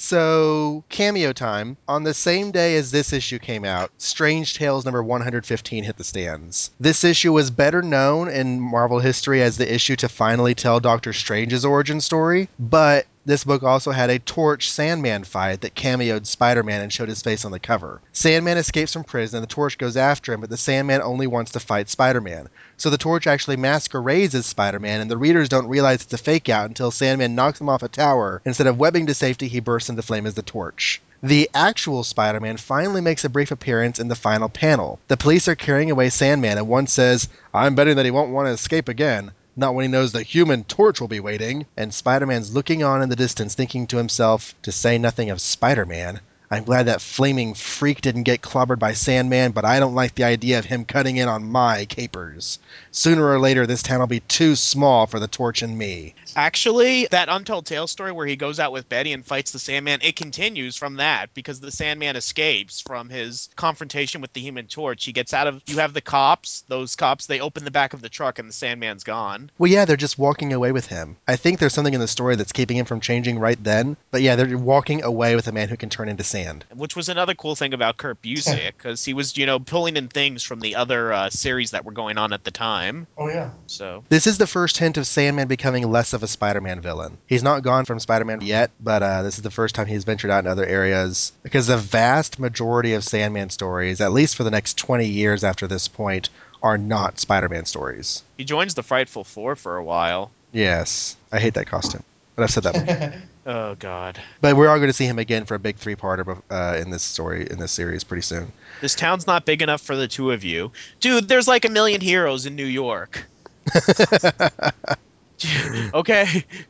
[0.00, 1.76] So, cameo time.
[1.88, 6.04] On the same day as this issue came out, Strange Tales number 115 hit the
[6.04, 6.70] stands.
[6.78, 11.12] This issue was better known in Marvel history as the issue to finally tell Doctor
[11.12, 16.62] Strange's origin story, but this book also had a Torch Sandman fight that cameoed Spider
[16.62, 18.00] Man and showed his face on the cover.
[18.14, 21.52] Sandman escapes from prison and the Torch goes after him, but the Sandman only wants
[21.52, 22.48] to fight Spider Man.
[22.78, 26.16] So the Torch actually masquerades as Spider Man, and the readers don't realize it's a
[26.16, 28.40] fake out until Sandman knocks him off a tower.
[28.46, 31.02] Instead of webbing to safety, he bursts into flame as the Torch.
[31.22, 35.00] The actual Spider Man finally makes a brief appearance in the final panel.
[35.08, 38.46] The police are carrying away Sandman, and one says, I'm betting that he won't want
[38.46, 39.32] to escape again.
[39.60, 41.66] Not when he knows the human torch will be waiting.
[41.76, 45.40] And Spider Man's looking on in the distance, thinking to himself, to say nothing of
[45.40, 49.96] Spider Man, I'm glad that flaming freak didn't get clobbered by Sandman, but I don't
[49.96, 52.60] like the idea of him cutting in on my capers.
[52.92, 56.14] Sooner or later, this town will be too small for the torch and me.
[56.36, 60.00] Actually, that Untold Tale story where he goes out with Betty and fights the Sandman,
[60.02, 65.04] it continues from that because the Sandman escapes from his confrontation with the Human Torch.
[65.04, 65.62] He gets out of.
[65.66, 66.64] You have the cops.
[66.68, 67.26] Those cops.
[67.26, 69.50] They open the back of the truck and the Sandman's gone.
[69.58, 71.16] Well, yeah, they're just walking away with him.
[71.26, 73.96] I think there's something in the story that's keeping him from changing right then.
[74.10, 76.64] But yeah, they're walking away with a man who can turn into sand.
[76.74, 80.08] Which was another cool thing about Kurt Busiek because he was, you know, pulling in
[80.08, 83.06] things from the other uh, series that were going on at the time.
[83.16, 83.50] Oh yeah.
[83.66, 87.16] So This is the first hint of Sandman becoming less of a Spider-Man villain.
[87.26, 90.30] He's not gone from Spider-Man yet, but uh, this is the first time he's ventured
[90.30, 94.50] out in other areas because the vast majority of Sandman stories, at least for the
[94.50, 96.28] next 20 years after this point,
[96.62, 98.22] are not Spider-Man stories.
[98.36, 100.30] he joins the Frightful Four for a while.
[100.52, 102.02] Yes, I hate that costume,
[102.34, 102.74] but I've said that.
[102.74, 103.22] before.
[103.50, 106.76] Oh God, but we are going to see him again for a big three-parter uh,
[106.78, 108.52] in this story in this series pretty soon.
[108.82, 111.28] this town's not big enough for the two of you, dude.
[111.28, 113.24] There's like a million heroes in New York.
[115.94, 116.26] okay,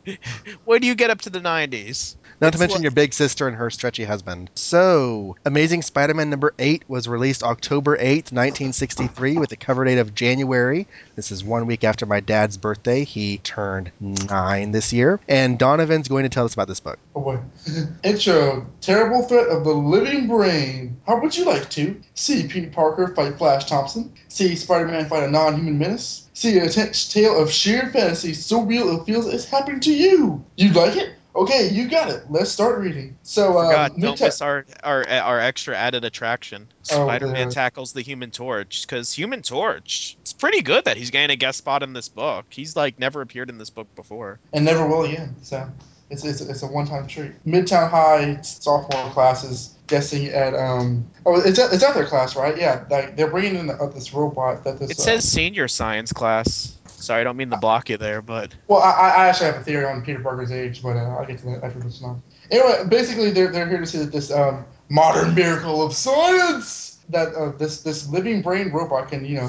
[0.65, 2.17] when do you get up to the '90s?
[2.41, 4.51] Not to mention like- your big sister and her stretchy husband.
[4.55, 9.99] So, Amazing Spider Man number 8 was released October 8th, 1963, with a cover date
[9.99, 10.87] of January.
[11.17, 13.05] This is one week after my dad's birthday.
[13.05, 15.19] He turned 9 this year.
[15.29, 16.99] And Donovan's going to tell us about this book.
[17.17, 17.39] Oh boy.
[18.05, 18.67] Intro.
[18.81, 21.01] Terrible threat of the living brain.
[21.07, 24.13] How would you like to see Pete Parker fight Flash Thompson?
[24.29, 26.29] See Spider-Man fight a non-human menace?
[26.35, 30.45] See an intense tale of sheer fantasy so real it feels it's happening to you.
[30.57, 31.11] You'd like it?
[31.39, 32.25] Okay, you got it.
[32.29, 33.17] Let's start reading.
[33.23, 36.67] So, uh, new don't te- miss our, our our extra added attraction.
[36.91, 40.17] Oh, Spider-Man the- tackles the Human Torch because Human Torch.
[40.21, 42.47] It's pretty good that he's getting a guest spot in this book.
[42.51, 44.41] He's like never appeared in this book before.
[44.53, 45.37] and never will again.
[45.43, 45.71] So,
[46.11, 47.33] It's it's, it's a one-time treat.
[47.47, 52.59] Midtown High sophomore classes guessing at um oh it's at, it's at their class right
[52.59, 56.13] yeah like they're bringing in uh, this robot that this It uh, says senior science
[56.13, 56.77] class.
[57.01, 59.65] Sorry, I don't mean to block you there, but Well, I, I actually have a
[59.65, 62.21] theory on Peter Parker's age, but uh, I'll get to that after this one.
[62.51, 67.35] Anyway, basically, they're, they're here to see that this um, modern miracle of science that
[67.35, 69.49] uh, this this living brain robot can you know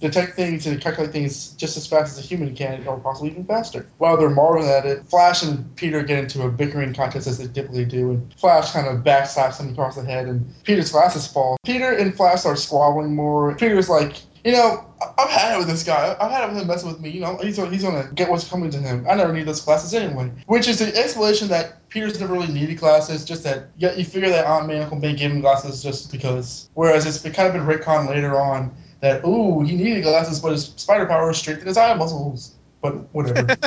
[0.00, 3.44] detect things and calculate things just as fast as a human can, or possibly even
[3.44, 3.88] faster.
[3.98, 7.46] While they're marveling at it, Flash and Peter get into a bickering contest as they
[7.46, 11.56] typically do, and Flash kind of backslaps him across the head, and Peter's glasses fall.
[11.64, 13.54] Peter and Flash are squabbling more.
[13.56, 14.84] Peter's like, you know,
[15.18, 16.16] I've had it with this guy.
[16.20, 17.10] I've had it with him messing with me.
[17.10, 19.04] You know, he's gonna, he's gonna get what's coming to him.
[19.10, 20.30] I never need those classes anyway.
[20.46, 23.24] Which is the explanation that Peter's never really needed classes.
[23.24, 26.70] Just that you figure that Aunt May Uncle May gave him glasses just because.
[26.74, 30.52] Whereas it's been kind of been retconned later on that ooh he needed glasses, but
[30.52, 32.54] his spider power strengthened his eye muscles.
[32.80, 33.56] But whatever.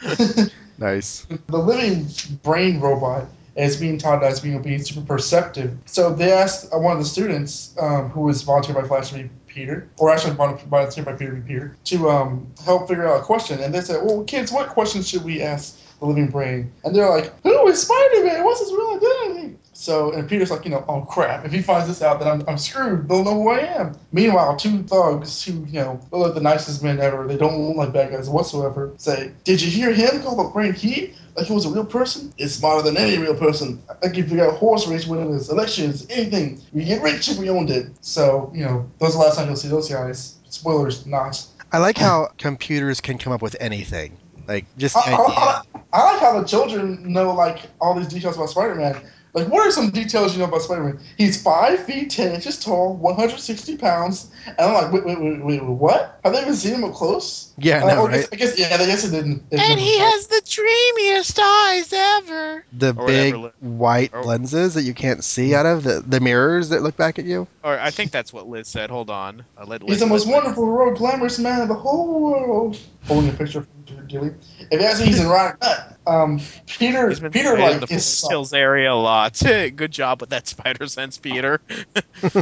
[0.78, 1.26] Nice.
[1.46, 2.06] the living
[2.42, 5.78] brain robot is being taught as being being super perceptive.
[5.86, 9.14] So they asked uh, one of the students, um, who was volunteered by Flash to
[9.14, 13.20] be Peter, or actually volunteered by Peter to be Peter, to um, help figure out
[13.20, 13.60] a question.
[13.60, 17.08] And they said, "Well, kids, what questions should we ask the living brain?" And they're
[17.08, 18.44] like, "Who is Spider-Man?
[18.44, 21.44] What's his real identity?" So, and Peter's like, you know, oh crap!
[21.44, 23.08] If he finds this out, then I'm, I'm screwed.
[23.08, 23.96] They'll know who I am.
[24.10, 27.24] Meanwhile, two thugs who, you know, look like the nicest men ever.
[27.28, 28.92] They don't look like bad guys whatsoever.
[28.96, 31.14] Say, did you hear him call the brain heat?
[31.36, 32.34] Like he was a real person?
[32.36, 33.80] It's smarter than any real person.
[34.02, 36.60] I can figure out horse race winners, elections, anything.
[36.72, 37.86] We get rich if we owned it.
[38.00, 40.34] So, you know, those are the last time you'll see those guys.
[40.48, 41.46] Spoilers, not.
[41.70, 44.18] I like how computers can come up with anything.
[44.48, 45.14] Like just I, I.
[45.14, 49.00] I, I like how the children know like all these details about Spider-Man.
[49.36, 50.98] Like, what are some details you know about Spider-Man?
[51.18, 55.62] He's five feet ten inches tall, 160 pounds, and I'm like, wait, wait, wait, wait,
[55.62, 56.18] wait what?
[56.24, 57.45] Have they even seen him up close?
[57.58, 58.28] Yeah, Uh, no, I, guess.
[58.32, 59.44] I guess, yeah, I guess it didn't.
[59.50, 62.64] it and never- he has the dreamiest eyes ever.
[62.72, 66.20] The Or big whatever white or- lenses that you can't see out of the the
[66.20, 67.46] mirrors that look back at you.
[67.64, 68.90] Or I think that's what Liz said.
[68.90, 69.42] Hold on.
[69.58, 72.78] Uh, let He's the most Liz- wonderful, heroic, glamorous man in the whole world.
[73.06, 74.32] Holding a picture of Gilly.
[74.70, 75.96] If you ask me, he's in right nut.
[76.08, 79.40] Um, Peter, He's been Peter, like the is Forest Hills area a lot.
[79.44, 81.60] Good job with that spider sense, Peter.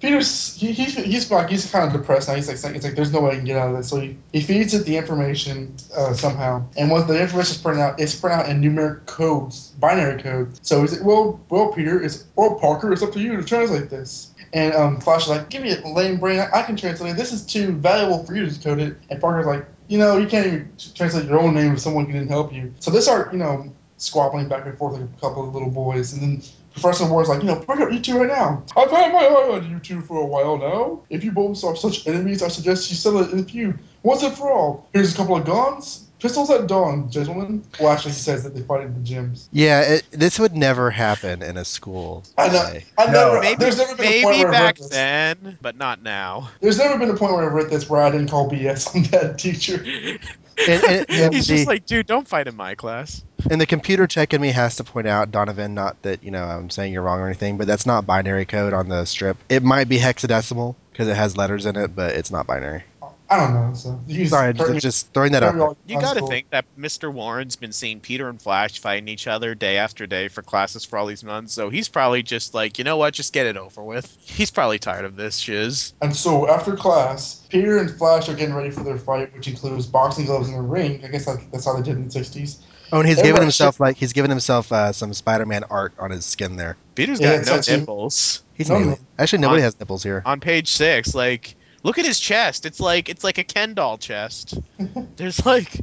[0.00, 2.34] Peter's he, he's he's like he's kind of depressed now.
[2.34, 3.88] He's like it's like there's no way I can get out of this.
[3.88, 7.82] So he, he feeds it the information uh, somehow, and once the information is printed
[7.82, 10.60] out, it's printed out in numeric codes, binary codes.
[10.62, 13.90] So he's like, well, well, Peter, it's well, Parker, it's up to you to translate
[13.90, 14.32] this.
[14.52, 17.16] And um, Flash is like, give me a lame brain, I, I can translate it.
[17.16, 18.96] This is too valuable for you to decode it.
[19.10, 22.28] And Parker's like, you know, you can't even translate your own name if someone didn't
[22.28, 22.72] help you.
[22.78, 26.12] So they start, you know, squabbling back and forth like a couple of little boys,
[26.12, 28.62] and then Professor Moore's like, you know, break up you two right now.
[28.76, 31.02] I've had my eye on you two for a while now.
[31.10, 33.78] If you both are such enemies, I suggest you settle it in a.
[34.02, 34.88] Once and for all.
[34.92, 36.04] Here's a couple of guns.
[36.20, 37.62] Pistols at dawn, gentlemen.
[37.78, 39.46] Well, actually, he says that they fight in the gyms.
[39.52, 42.24] Yeah, it, this would never happen in a school.
[42.36, 42.72] I know.
[42.98, 43.34] I've No.
[43.34, 44.88] never, Maybe, there's never been a point maybe where I've read back this.
[44.88, 46.50] then, but not now.
[46.60, 49.02] There's never been a point where I've read this where I didn't call BS on
[49.12, 49.84] that teacher.
[50.66, 53.22] And, and, and He's the, just like, dude, don't fight in my class.
[53.48, 56.42] and the computer check in me has to point out, Donovan, not that you know
[56.42, 59.36] I'm saying you're wrong or anything, but that's not binary code on the strip.
[59.48, 62.82] It might be hexadecimal because it has letters in it, but it's not binary.
[63.30, 63.74] I don't know.
[63.74, 65.54] So you Sorry, correct me- just, just throwing that out.
[65.56, 65.70] there.
[65.86, 67.12] You got to think that Mr.
[67.12, 70.98] Warren's been seeing Peter and Flash fighting each other day after day for classes for
[70.98, 73.82] all these months, so he's probably just like, you know what, just get it over
[73.82, 74.16] with.
[74.20, 75.92] He's probably tired of this shiz.
[76.00, 79.86] And so after class, Peter and Flash are getting ready for their fight, which includes
[79.86, 81.04] boxing gloves and a ring.
[81.04, 82.58] I guess that, that's how they did in the '60s.
[82.90, 85.92] Oh, and he's Everybody given himself should- like he's given himself uh, some Spider-Man art
[85.98, 86.78] on his skin there.
[86.94, 88.42] Peter's Yeah, got no actually- nipples.
[88.54, 88.98] He's No, no.
[89.18, 90.22] Actually, nobody On- has nipples here.
[90.24, 92.66] On page six, like, look at his chest.
[92.66, 94.58] It's like it's like a Ken doll chest.
[95.16, 95.74] There's like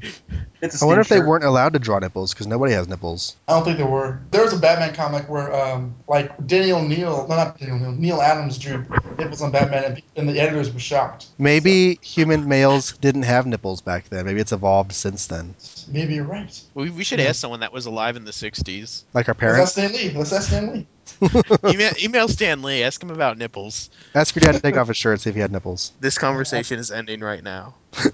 [0.62, 2.88] It's a I wonder if Steve they weren't allowed to draw nipples because nobody has
[2.88, 3.36] nipples.
[3.48, 4.20] I don't think there were.
[4.32, 8.22] There was a Batman comic where, um, like Daniel O'Neill, no, not Denny O'Neil, Neal
[8.22, 8.86] Adams drew
[9.18, 11.28] nipples on Batman, and, and the editors were shocked.
[11.38, 14.26] Maybe human males didn't have nipples back then.
[14.26, 15.56] Maybe it's evolved since then.
[15.88, 16.60] Maybe you're right.
[16.74, 17.30] we, we should Yeah.
[17.30, 19.04] ask someone that was alive in the '60s.
[19.14, 19.72] Like our Let's ask parents.
[19.74, 20.18] Stan Lee.
[20.18, 20.88] Let's ask Stan Lee.
[21.66, 22.84] Email, email Stan Lee.
[22.84, 23.90] Ask him about nipples.
[24.14, 25.92] Ask your dad to take off his shirt see if he had nipples.
[26.00, 27.76] This conversation is ending right now.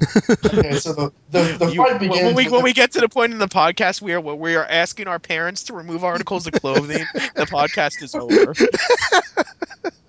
[0.45, 2.23] Okay, so the the, the You- fight when- begins.
[2.23, 5.07] when we when we get to the point in the podcast where we are asking
[5.07, 8.53] our parents to remove articles of clothing, the podcast is over.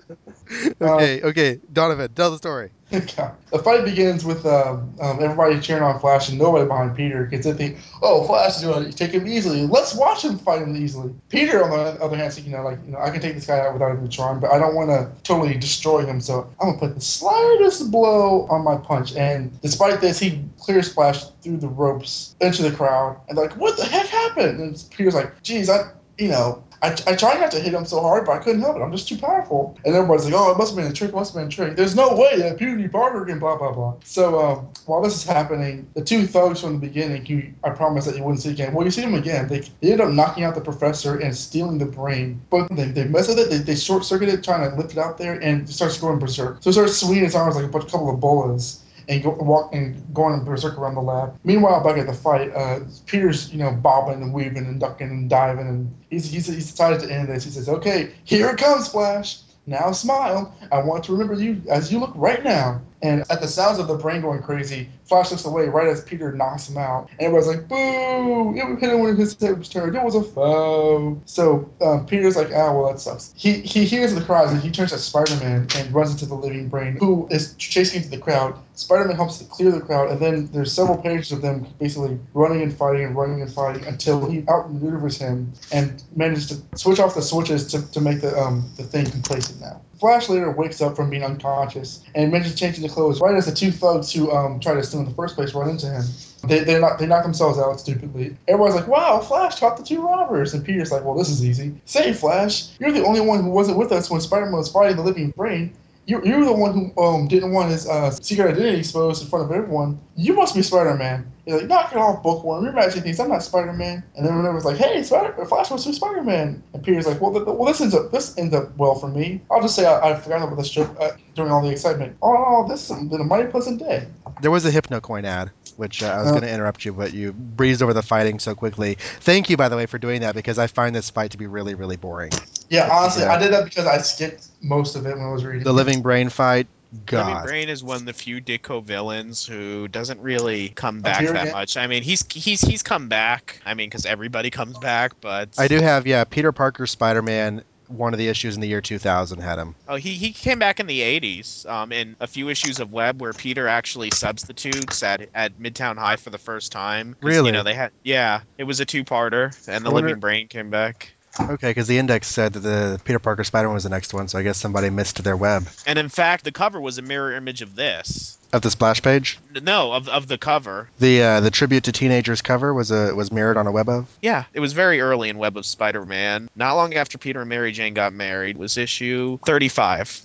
[0.81, 2.71] Okay, okay, Donovan, tell the story.
[3.51, 7.45] The fight begins with um, um, everybody cheering on Flash and nobody behind Peter because
[7.45, 9.67] they think, oh, Flash is going to take him easily.
[9.67, 11.15] Let's watch him fight him easily.
[11.29, 13.47] Peter, on the other hand, said, you know, like, you know, I can take this
[13.47, 16.69] guy out without even trying, but I don't want to totally destroy him, so I'm
[16.69, 19.15] going to put the slightest blow on my punch.
[19.15, 23.21] And despite this, he clears Flash through the ropes into the crowd.
[23.29, 24.61] And like, what the heck happened?
[24.61, 28.01] And Peter's like, geez, I, you know, I, I tried not to hit him so
[28.01, 28.81] hard, but I couldn't help it.
[28.81, 29.79] I'm just too powerful.
[29.85, 31.77] And everybody's like, oh, it must have been a trick, must have been a trick.
[31.77, 33.95] There's no way that Puny Parker can blah, blah, blah.
[34.05, 38.09] So um, while this is happening, the two thugs from the beginning, you, I promised
[38.09, 38.75] that you wouldn't see again.
[38.75, 39.47] Well, you see them again.
[39.47, 42.41] They, they end up knocking out the professor and stealing the brain.
[42.51, 43.49] But they, they mess with it.
[43.49, 46.65] They, they short circuit it, trying to lift it out there, and starts going berserk.
[46.65, 50.15] So it starts swinging its arms like a couple of bullets and go, walk and
[50.15, 51.39] going berserk around the lab.
[51.45, 55.31] Meanwhile, back at the fight, uh, Peter's you know bobbing and weaving and ducking and
[55.31, 57.45] diving, and he's, he's he's decided to end this.
[57.45, 59.41] He says, "Okay, here it comes, Flash.
[59.67, 60.55] Now smile.
[60.73, 63.89] I want to remember you as you look right now." And at the sounds of
[63.89, 67.11] the brain going crazy, Flash looks away right as Peter knocks him out.
[67.19, 68.55] And everybody's like, boo!
[68.55, 69.97] It hit him when his head was turned.
[69.97, 71.21] It was a foe.
[71.25, 73.35] So um, Peter's like, ah, well, that sucks.
[73.37, 76.37] He, he hears the cries and he turns to Spider Man and runs into the
[76.37, 78.57] living brain, who is chasing into the crowd.
[78.75, 82.19] Spider Man helps to clear the crowd, and then there's several pages of them basically
[82.35, 87.01] running and fighting and running and fighting until he outmaneuvers him and manages to switch
[87.01, 89.83] off the switches to, to make the um the thing complacent now.
[90.03, 93.55] Flash later wakes up from being unconscious and manages changing the clothes right as the
[93.55, 96.03] two thugs who um tried to steal in the first place run into him.
[96.43, 98.37] They they knock they knock themselves out stupidly.
[98.49, 101.75] Everyone's like, "Wow, Flash caught the two robbers," and Peter's like, "Well, this is easy.
[101.85, 105.05] Say, Flash, you're the only one who wasn't with us when Spider-Man was fighting the
[105.05, 105.73] living brain.
[106.05, 109.29] You, you were the one who um, didn't want his uh, secret identity exposed in
[109.29, 110.01] front of everyone.
[110.17, 111.31] You must be Spider-Man.
[111.47, 112.65] You're like, knock it off, Bookworm.
[112.65, 113.21] You're imagining things.
[113.21, 114.03] I'm not Spider-Man.
[114.17, 116.61] And then everyone's like, hey, Spider- Flash must be Spider-Man.
[116.75, 119.43] And Peter's like, well, th- well, this ends up this ends up well for me.
[119.51, 122.17] I'll just say I, I forgot about this joke uh, during all the excitement.
[122.21, 124.07] Oh, this has been a mighty pleasant day.
[124.41, 126.31] There was a Hypnocoin ad, which uh, I was Oh.
[126.33, 128.97] going to interrupt you, but you breezed over the fighting so quickly.
[129.21, 131.47] Thank you, by the way, for doing that because I find this fight to be
[131.47, 132.33] really, really boring.
[132.71, 133.35] Yeah, honestly, Yeah.
[133.35, 135.65] I did that because I skipped most of it when I was reading.
[135.65, 137.47] The living brain fight, Living God.
[137.47, 141.53] Brain is one of the few Ditko villains who doesn't really come back that again?
[141.53, 141.79] much.
[141.79, 143.61] I mean, he's he's he's come back.
[143.65, 147.65] I mean, because everybody comes back, but I do have, yeah, Peter Parker Spider Man.
[147.89, 149.75] One of the issues in the year 2000 had him.
[149.87, 153.21] Oh, he, he came back in the 80s um, in a few issues of Web
[153.21, 157.17] where Peter actually substitutes at, at Midtown High for the first time.
[157.21, 157.49] Really?
[157.49, 160.71] You know, they had yeah, it was a two-parter, and the wonder- Living Brain came
[160.71, 161.13] back.
[161.41, 164.29] Okay, because the index said that the Peter Parker Spider Man was the next one,
[164.29, 165.67] so I guess somebody missed their web.
[165.87, 168.37] And in fact, the cover was a mirror image of this.
[168.53, 170.91] Of the splash page, No, of, of the cover.
[170.99, 174.15] the uh, the tribute to teenagers cover was a was mirrored on a web of.
[174.21, 176.51] Yeah, it was very early in Web of Spider-Man.
[176.55, 180.21] Not long after Peter and Mary Jane got married was issue 35.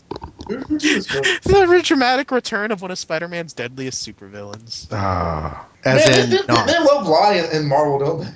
[0.49, 1.23] Who- who did this book?
[1.43, 4.87] The dramatic return of one of Spider-Man's deadliest supervillains.
[4.91, 6.67] Ah, as Man, in they, they, not.
[6.67, 8.31] they love lying in Marvel, don't they?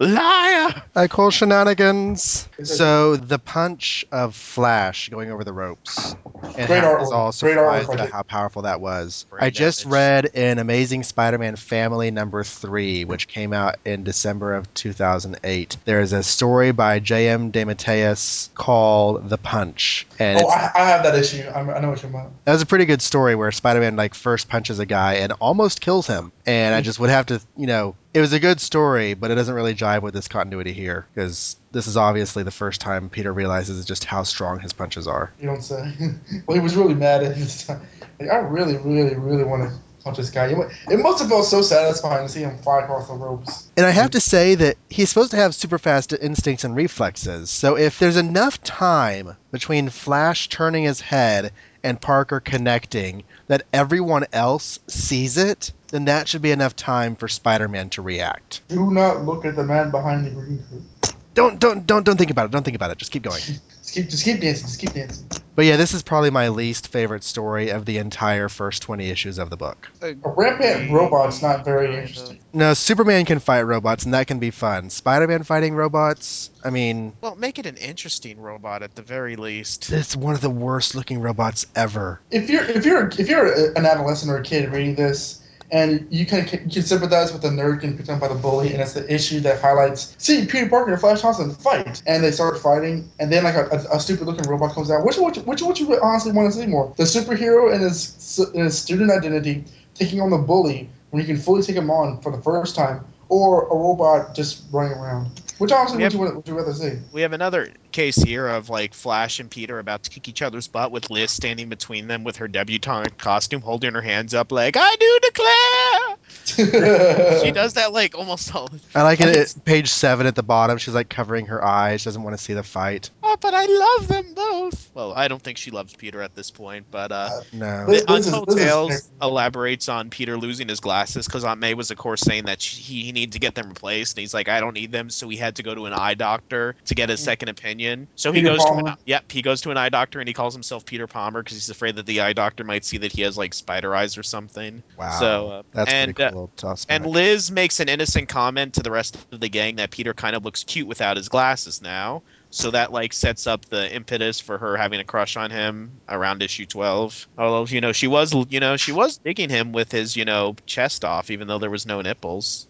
[0.00, 0.82] Liar!
[0.94, 2.48] I call shenanigans.
[2.64, 6.16] So the punch of Flash going over the ropes,
[6.56, 7.14] and Great how I was artwork.
[7.14, 9.26] all surprised at how powerful that was.
[9.30, 9.92] Brain I just damage.
[9.92, 15.76] read in Amazing Spider-Man Family number three, which came out in December of 2008.
[15.84, 17.52] There is a story by J.M.
[17.52, 21.42] DeMatteis called "The Punch," and Oh, I, I have that issue.
[21.42, 22.32] I, I know what you're about.
[22.44, 25.80] that was a pretty good story where Spider-Man like first punches a guy and almost
[25.80, 26.84] kills him, and I mm-hmm.
[26.84, 29.74] just would have to, you know, it was a good story, but it doesn't really
[29.74, 34.04] jive with this continuity here because this is obviously the first time Peter realizes just
[34.04, 35.32] how strong his punches are.
[35.40, 35.94] You don't say.
[36.46, 37.80] well, he was really mad at this time.
[38.20, 40.48] Like, I really, really, really want to punch this guy.
[40.48, 40.58] It
[40.90, 43.70] It must have felt so satisfying to see him fly across the ropes.
[43.76, 47.50] And I have to say that he's supposed to have super fast instincts and reflexes.
[47.50, 54.26] So if there's enough time between Flash turning his head and Parker connecting that everyone
[54.32, 58.62] else sees it, then that should be enough time for Spider-Man to react.
[58.68, 60.86] Do not look at the man behind the green curtain.
[61.34, 62.50] Don't don't don't don't think about it.
[62.50, 62.98] Don't think about it.
[62.98, 63.40] Just keep going.
[63.40, 64.66] Just keep, just keep dancing.
[64.66, 65.26] Just keep dancing.
[65.54, 69.38] But yeah, this is probably my least favorite story of the entire first 20 issues
[69.38, 69.88] of the book.
[70.02, 72.38] A rampant robot's not very interesting.
[72.52, 74.90] No, Superman can fight robots and that can be fun.
[74.90, 79.90] Spider-Man fighting robots, I mean, Well, make it an interesting robot at the very least.
[79.90, 82.20] it's one of the worst looking robots ever.
[82.30, 85.38] If you're if you're if you're an adolescent or a kid reading this.
[85.72, 88.74] And you can, you can sympathize with the nerd getting picked on by the bully,
[88.74, 92.30] and it's the issue that highlights, see Peter Parker and Flash Thompson fight, and they
[92.30, 95.02] start fighting, and then like a, a, a stupid looking robot comes out.
[95.04, 96.92] Which one, which which you honestly want to see more?
[96.98, 101.38] The superhero and his in his student identity taking on the bully when you can
[101.38, 105.40] fully take him on for the first time, or a robot just running around.
[105.62, 106.98] Which honestly We would have- you, would you rather see?
[107.12, 110.66] We have another case here of like Flash and Peter about to kick each other's
[110.66, 114.76] butt with Liz standing between them with her debutante costume, holding her hands up like
[114.76, 116.16] "I do declare."
[116.56, 118.70] She does that like almost all.
[118.94, 120.78] I like it at page seven at the bottom.
[120.78, 122.00] She's like covering her eyes.
[122.02, 123.10] She doesn't want to see the fight.
[123.22, 124.90] Oh, but I love them both.
[124.94, 127.86] Well, I don't think she loves Peter at this point, but uh, No.
[127.88, 131.60] Liz- the Liz is- Untold is- Tales elaborates on Peter losing his glasses because Aunt
[131.60, 134.34] May was, of course, saying that she, he needed to get them replaced, and he's
[134.34, 136.94] like, "I don't need them," so he had to go to an eye doctor to
[136.94, 138.08] get his second opinion.
[138.16, 140.34] So he Peter goes to an, yep, he goes to an eye doctor, and he
[140.34, 143.22] calls himself Peter Palmer because he's afraid that the eye doctor might see that he
[143.22, 144.82] has like spider eyes or something.
[144.98, 145.10] Wow.
[145.18, 146.52] So uh, That's and pretty uh, cool.
[146.56, 147.06] Toss and.
[147.06, 150.44] Liz makes an innocent comment to the rest of the gang that Peter kind of
[150.44, 152.22] looks cute without his glasses now.
[152.50, 156.42] So that like sets up the impetus for her having a crush on him around
[156.42, 157.28] issue 12.
[157.38, 160.54] Although, you know, she was, you know, she was digging him with his, you know,
[160.66, 162.66] chest off even though there was no nipples.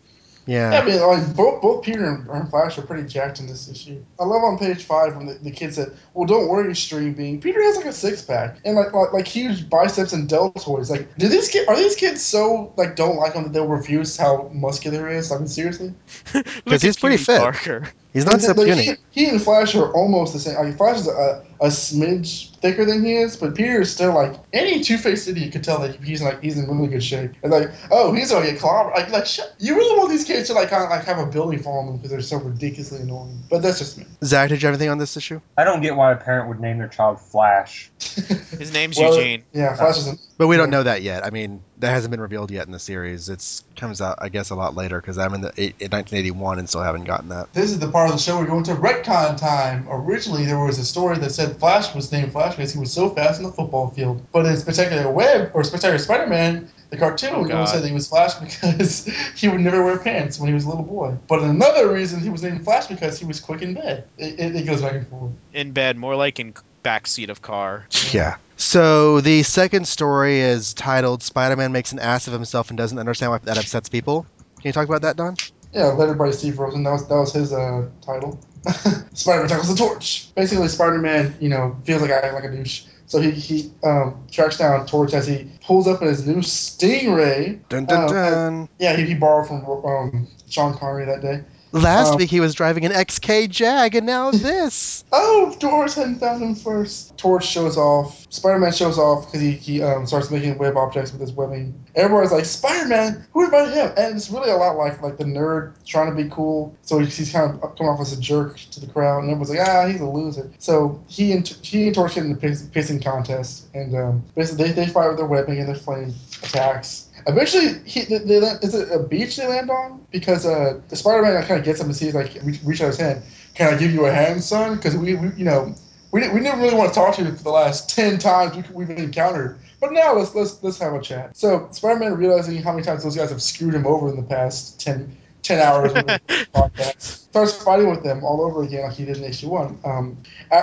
[0.47, 0.80] Yeah, yeah.
[0.80, 4.05] I mean, like both both Peter and, and Flash are pretty jacked in this issue.
[4.18, 7.40] I love on page five when the, the kid said, "Well, don't worry, Stream Being."
[7.40, 10.90] Peter has like a six pack and like, like like huge biceps and deltoids.
[10.90, 14.16] Like, do these kids are these kids so like don't like him that they'll refuse
[14.16, 15.30] how muscular he is?
[15.30, 15.95] I mean, seriously.
[16.64, 17.40] because he's pretty fit.
[17.40, 17.84] Parker.
[18.12, 18.84] He's not so Like, puny.
[19.11, 20.57] he, he and Flash are almost the same.
[20.57, 24.34] Like Flash is a, a smidge thicker than he is, but Peter is still like
[24.52, 27.32] any Two Face idiot could tell that he's like he's in really good shape.
[27.42, 28.94] And like, oh, he's gonna get clobbered.
[28.94, 31.26] Like, like shut, you really want these kids to like kind of like have a
[31.26, 33.42] building fall on them because they're so ridiculously annoying.
[33.50, 34.06] But that's just me.
[34.24, 35.40] Zach, did you have anything on this issue?
[35.58, 37.90] I don't get why a parent would name their child Flash.
[37.98, 39.44] His name's Well, Eugene.
[39.52, 40.08] Yeah, uh, Flash is.
[40.08, 41.26] A, But we don't know that yet.
[41.26, 43.28] I mean, that hasn't been revealed yet in the series.
[43.28, 46.68] It's comes out, I guess, a lot later because I'm in the in 1981 and
[46.68, 47.52] still haven't gotten that.
[47.52, 49.86] This is the part of the show we're going to retcon time.
[49.90, 53.11] Originally, there was a story that said Flash was named Flash because he was so
[53.11, 54.22] fast in the football field.
[54.32, 57.64] But in Spectacular Web or Spectacular Spider-Man, the cartoon, Oh, we God.
[57.66, 60.68] said that he was Flash because he would never wear pants when he was a
[60.68, 61.16] little boy.
[61.28, 64.09] But another reason he was named Flash because he was quick in bed.
[64.18, 65.32] It, it, it goes back and forth.
[65.53, 67.86] In bed, more like in backseat of car.
[68.12, 68.36] Yeah.
[68.57, 73.32] So the second story is titled "Spider-Man makes an ass of himself and doesn't understand
[73.32, 74.26] why that upsets people."
[74.61, 75.36] Can you talk about that, Don?
[75.72, 76.82] Yeah, let everybody see Frozen.
[76.84, 78.38] That was that was his uh, title.
[79.14, 80.32] Spider-Man tackles the torch.
[80.34, 82.84] Basically, Spider-Man, you know, feels like I act like a douche.
[83.06, 87.60] So he, he um, tracks down Torch as he pulls up in his new Stingray.
[87.68, 88.68] Dun dun Oh, dun.
[88.78, 91.44] Yeah, he, he borrowed from um, Sean Connery that day.
[91.72, 95.04] Last um, week he was driving an XK Jag, and now this.
[95.10, 97.16] Oh, Doris hadn't found him first.
[97.16, 98.26] Torch shows off.
[98.30, 101.74] Spider-Man shows off because he, he um, starts making web objects with his webbing.
[101.94, 103.92] Everybody's like, Spider-Man, who invited him?
[103.96, 106.76] And it's really a lot like like the nerd trying to be cool.
[106.82, 109.50] So he's, he's kind of coming off as a jerk to the crowd, and everyone's
[109.50, 110.50] like, ah, he's a loser.
[110.58, 114.72] So he and he and Torch get in the pissing contest, and um, basically they,
[114.72, 117.08] they fight with their webbing and their flame attacks.
[117.26, 120.06] Eventually, he they, they land, is it a beach they land on?
[120.10, 122.98] Because uh, the Spider-Man kind of gets him and sees like reach, reach out his
[122.98, 123.22] hand.
[123.54, 124.76] Can I give you a hand, son?
[124.76, 125.74] Because we, we you know
[126.10, 128.84] we, we didn't really want to talk to you for the last ten times we,
[128.84, 129.58] we've encountered.
[129.80, 131.36] But now let's let's let's have a chat.
[131.36, 134.80] So Spider-Man realizing how many times those guys have screwed him over in the past
[134.80, 136.04] 10, 10 hours of
[136.54, 139.78] podcast, starts fighting with them all over again like he did in issue one.
[139.86, 140.18] Um,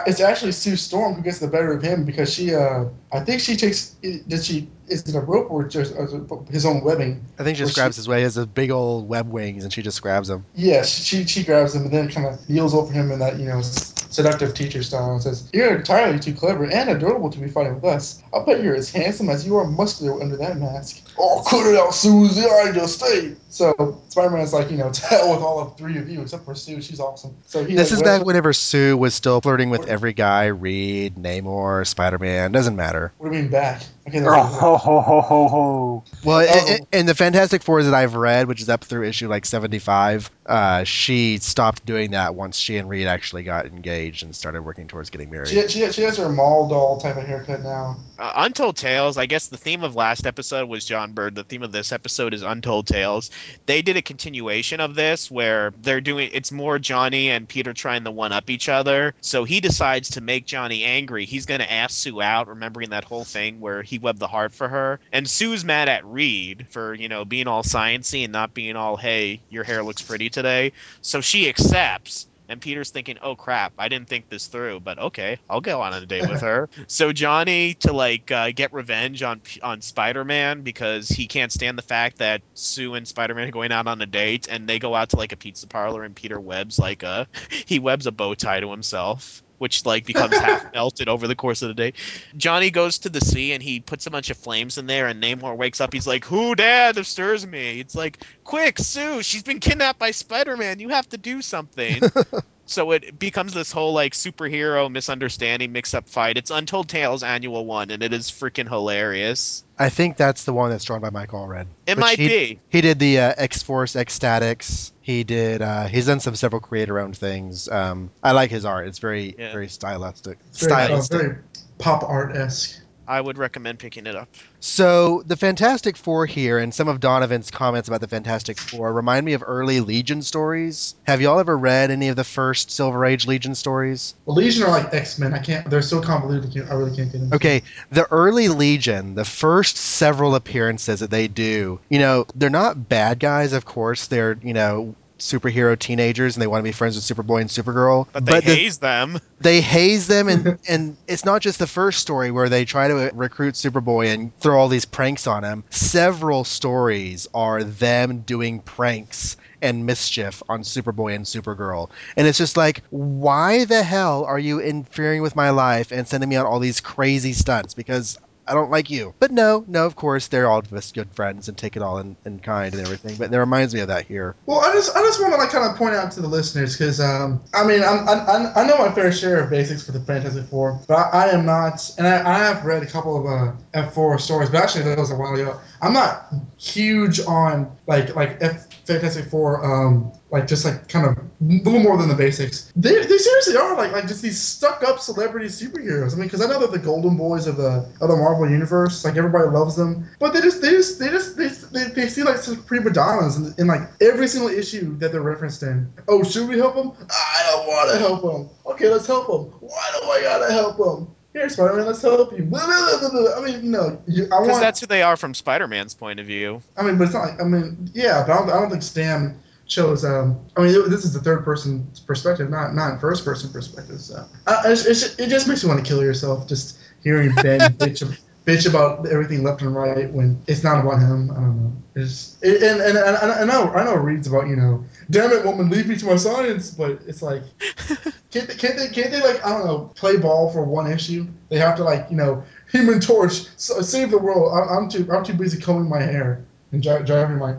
[0.05, 3.41] it's actually Sue Storm who gets the better of him because she uh I think
[3.41, 6.07] she takes did she is it a rope or just or
[6.51, 7.25] his own webbing?
[7.39, 8.17] I think she just she- grabs his way.
[8.17, 10.45] He has a big old web wings, and she just grabs him.
[10.53, 13.45] Yeah, she she grabs him and then kind of kneels over him in that you
[13.45, 17.75] know seductive teacher style and says, "You're entirely too clever and adorable to be fighting
[17.75, 18.21] with us.
[18.33, 21.75] I'll bet you're as handsome as you are muscular under that mask." Oh, cut it
[21.79, 22.45] out, Susie!
[22.45, 23.37] I just stayed.
[23.49, 26.55] So Spider-Man's like, you know, to hell with all of three of you except for
[26.59, 26.81] Sue.
[26.81, 27.35] She's awesome.
[27.47, 31.87] So he This is back whenever Sue was still flirting with every guy: Reed, Namor,
[31.87, 32.51] Spider-Man.
[32.51, 33.11] Doesn't matter.
[33.17, 33.83] What do you mean back?
[34.09, 36.03] Okay, Oh, that's ho, ho, ho, ho, ho.
[36.23, 36.67] Well, Oh.
[36.67, 39.45] i- i- in the Fantastic Four that I've read, which is up through issue like
[39.45, 44.63] 75, uh, she stopped doing that once she and Reed actually got engaged and started
[44.63, 45.47] working towards getting married.
[45.49, 47.97] she, she, she has her mall doll type of haircut now.
[48.17, 51.33] Uh, Untold Tales, I guess the theme of last episode was John Byrne.
[51.35, 53.29] The theme of this episode is Untold Tales.
[53.65, 58.03] They did a continuation of this where they're doing it's more Johnny and Peter trying
[58.05, 59.13] to one up each other.
[59.21, 61.25] So he decides to make Johnny angry.
[61.25, 64.53] He's going to ask Sue out, remembering that whole thing where he webbed the heart
[64.53, 64.99] for her.
[65.11, 68.97] And Sue's mad at Reed for, you know, being all sciency and not being all,
[68.97, 70.73] hey, your hair looks pretty today.
[71.01, 72.27] So she accepts.
[72.49, 75.93] And Peter's thinking, "Oh crap, I didn't think this through, but okay, I'll go on
[75.93, 81.07] a date with her." so Johnny, to like uh, get revenge on on Spider-Man because
[81.07, 84.47] he can't stand the fact that Sue and Spider-Man are going out on a date,
[84.49, 87.27] and they go out to like a pizza parlor, and Peter webs like a
[87.67, 89.43] he webs a bow tie to himself.
[89.59, 91.93] Which like becomes half melted over the course of the day.
[92.35, 95.21] Johnny goes to the sea and he puts a bunch of flames in there, and
[95.21, 95.93] Namor wakes up.
[95.93, 99.21] He's like, "Who, Dad, disturbs me?" It's like, "Quick, Sue!
[99.21, 100.79] She's been kidnapped by Spider-Man.
[100.79, 102.01] You have to do something."
[102.69, 106.37] so it becomes this whole like superhero misunderstanding mix-up fight.
[106.37, 109.63] It's Untold Tales Annual One, and it is freaking hilarious.
[109.77, 111.65] I think that's the one that's drawn by Mike Allred.
[111.87, 112.59] It Which might he, be.
[112.69, 114.91] He did the uh, X Force X-Statix.
[115.01, 115.61] He did.
[115.61, 117.67] Uh, he's done some several creator-owned things.
[117.67, 118.87] Um, I like his art.
[118.87, 119.51] It's very, Yeah.
[119.51, 120.37] very stylistic.
[120.49, 121.21] It's very, uh, stylistic.
[121.21, 121.37] very
[121.79, 122.81] pop art esque.
[123.09, 124.29] I would recommend picking it up.
[124.59, 129.25] So the Fantastic Four here, and some of Donovan's comments about the Fantastic Four remind
[129.25, 130.93] me of early Legion stories.
[131.07, 134.13] Have y'all ever read any of the first Silver Age Legion stories?
[134.25, 135.33] Well, Legion are like X Men.
[135.33, 135.67] I can't.
[135.67, 136.51] They're so convoluted.
[136.51, 137.35] I, can't, I really can't get into.
[137.35, 142.87] Okay, the early Legion, the first several appearances that they do, you know, they're not
[142.87, 144.05] bad guys, of course.
[144.05, 148.07] They're, you know, superhero teenagers and they want to be friends with Superboy and Supergirl.
[148.11, 149.19] But they the- haze them.
[149.39, 153.07] they haze them and and it's not just the first story where they try to
[153.07, 158.59] uh, recruit superboy and throw all these pranks on him several stories are them doing
[158.59, 164.39] pranks and mischief on superboy and supergirl and it's just like why the hell are
[164.39, 168.17] you interfering with my life and sending me on all these crazy stunts because
[168.49, 169.13] I don't like you.
[169.19, 172.15] But no, no, of course, they're all just good friends and take it all in,
[172.25, 173.15] in kind and everything.
[173.15, 174.35] But it reminds me of that here.
[174.47, 176.75] Well, I just I just want to like kind of point out to the listeners
[176.75, 179.99] because um I mean I'm, I I know my fair share of basics for the
[179.99, 183.25] Fantastic Four, but I, I am not, and I, I have read a couple of
[183.25, 185.59] uh, F4 stories, but actually that was a while ago.
[185.81, 191.17] I'm not huge on like like F Fantastic Four um like just like kind of
[191.41, 192.71] a little more than the basics.
[192.75, 196.13] They, they seriously are like like just these stuck up celebrity superheroes.
[196.13, 199.05] I mean, because I know they're the golden boys of the of the Marvel universe.
[199.05, 202.25] Like everybody loves them, but they just they just they just they, they, they seem
[202.25, 205.91] like such prima donnas in, in like every single issue that they're referenced in.
[206.07, 206.91] Oh, should we help them?
[207.09, 208.49] I don't want to help them.
[208.73, 209.59] Okay, let's help them.
[209.61, 211.15] Why do I gotta help them?
[211.31, 212.43] Here, Spider-Man, let's help you.
[212.43, 213.37] Blah, blah, blah.
[213.37, 214.61] I mean, no, you, I Because want.
[214.61, 216.63] that's who they are from Spider-Man's point of view.
[216.75, 218.81] I mean, but it's not like I mean, yeah, but I don't, I don't think
[218.81, 220.03] Stan chose.
[220.03, 224.01] Um, I mean, this is the third person perspective, not not first person perspective.
[224.01, 228.03] So uh, it's, it just makes you want to kill yourself just hearing Ben bitch,
[228.45, 231.31] bitch about everything left and right when it's not about him.
[231.31, 231.73] I don't know.
[231.95, 235.31] It's it, and, and and and I know I know reads about you know, damn
[235.31, 236.71] it, woman, leave me to my science.
[236.71, 237.43] But it's like,
[238.31, 241.27] can't they, can't they can't they like I don't know play ball for one issue?
[241.49, 244.51] They have to like you know, Human Torch, save the world.
[244.51, 247.55] I'm, I'm too I'm too busy combing my hair and dri- driving my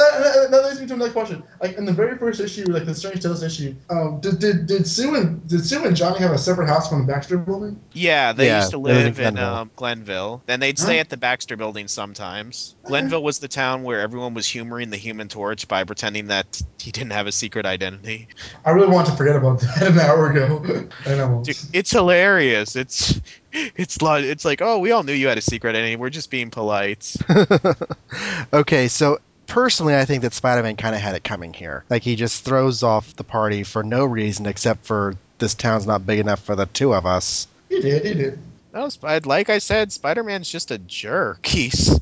[0.00, 1.42] that, and that, that leads me to another question.
[1.60, 4.86] Like in the very first issue, like the Strange Tales issue, um, did, did did
[4.86, 7.80] Sue and did Sue and Johnny have a separate house from the Baxter Building?
[7.92, 9.44] Yeah, they Yeah, used to live in in Glenville.
[9.44, 10.42] um, Glenville.
[10.46, 11.00] Then they'd stay Huh?
[11.00, 12.74] at the Baxter Building sometimes.
[12.84, 16.92] Glenville was the town where everyone was humoring the Human Torch by pretending that he
[16.92, 18.28] didn't have a secret identity.
[18.64, 21.44] I really want to forget about that an hour ago, I won't.
[21.46, 22.76] Dude, it's hilarious.
[22.76, 23.20] It's
[23.52, 25.96] it's like it's like oh, we all knew you had a secret identity.
[25.96, 27.14] We're just being polite.
[28.52, 31.84] okay, so personally, I think that Spider-Man kind of had it coming here.
[31.90, 36.06] Like he just throws off the party for no reason except for this town's not
[36.06, 37.46] big enough for the two of us.
[37.68, 38.38] He did, he did.
[38.72, 41.46] No, Sp- like I said, Spider-Man's just a jerk.
[41.54, 42.00] He's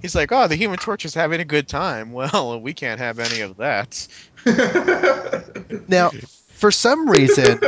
[0.00, 2.12] he's like, oh, the Human Torch is having a good time.
[2.14, 4.08] Well, we can't have any of that.
[5.88, 6.10] Now,
[6.54, 7.58] for some reason,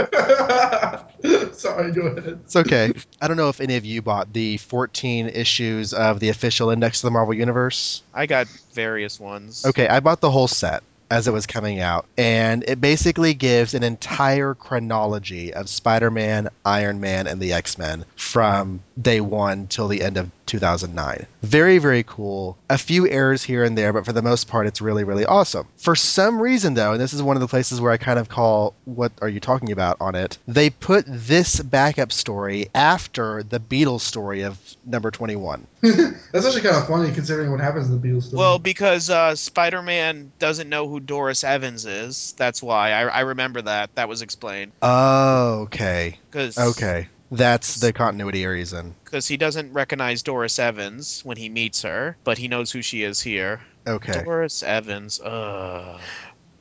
[1.76, 2.40] Sorry, go ahead.
[2.44, 2.92] it's okay.
[3.20, 7.02] I don't know if any of you bought the 14 issues of the official index
[7.02, 8.02] of the Marvel Universe.
[8.14, 9.66] I got various ones.
[9.66, 13.74] Okay, I bought the whole set as it was coming out, and it basically gives
[13.74, 20.02] an entire chronology of Spider-Man, Iron Man, and the X-Men from day one till the
[20.02, 21.26] end of 2009.
[21.42, 22.56] Very, very cool.
[22.70, 25.66] A few errors here and there, but for the most part, it's really, really awesome.
[25.76, 28.28] For some reason, though, and this is one of the places where I kind of
[28.28, 30.38] call "What are you talking about?" on it.
[30.46, 35.66] They put this backup story after the Beatles story of number 21.
[35.82, 38.38] That's actually kind of funny considering what happens in the Beatles story.
[38.38, 42.34] Well, because uh, Spider-Man doesn't know who Doris Evans is.
[42.38, 43.94] That's why I, I remember that.
[43.96, 44.72] That was explained.
[44.82, 46.18] Oh, okay.
[46.30, 47.08] Cause, Okay.
[47.30, 48.94] That's the continuity reason.
[49.04, 53.02] Because he doesn't recognize Doris Evans when he meets her, but he knows who she
[53.02, 53.60] is here.
[53.86, 54.22] Okay.
[54.22, 55.20] Doris Evans.
[55.20, 56.00] Ugh.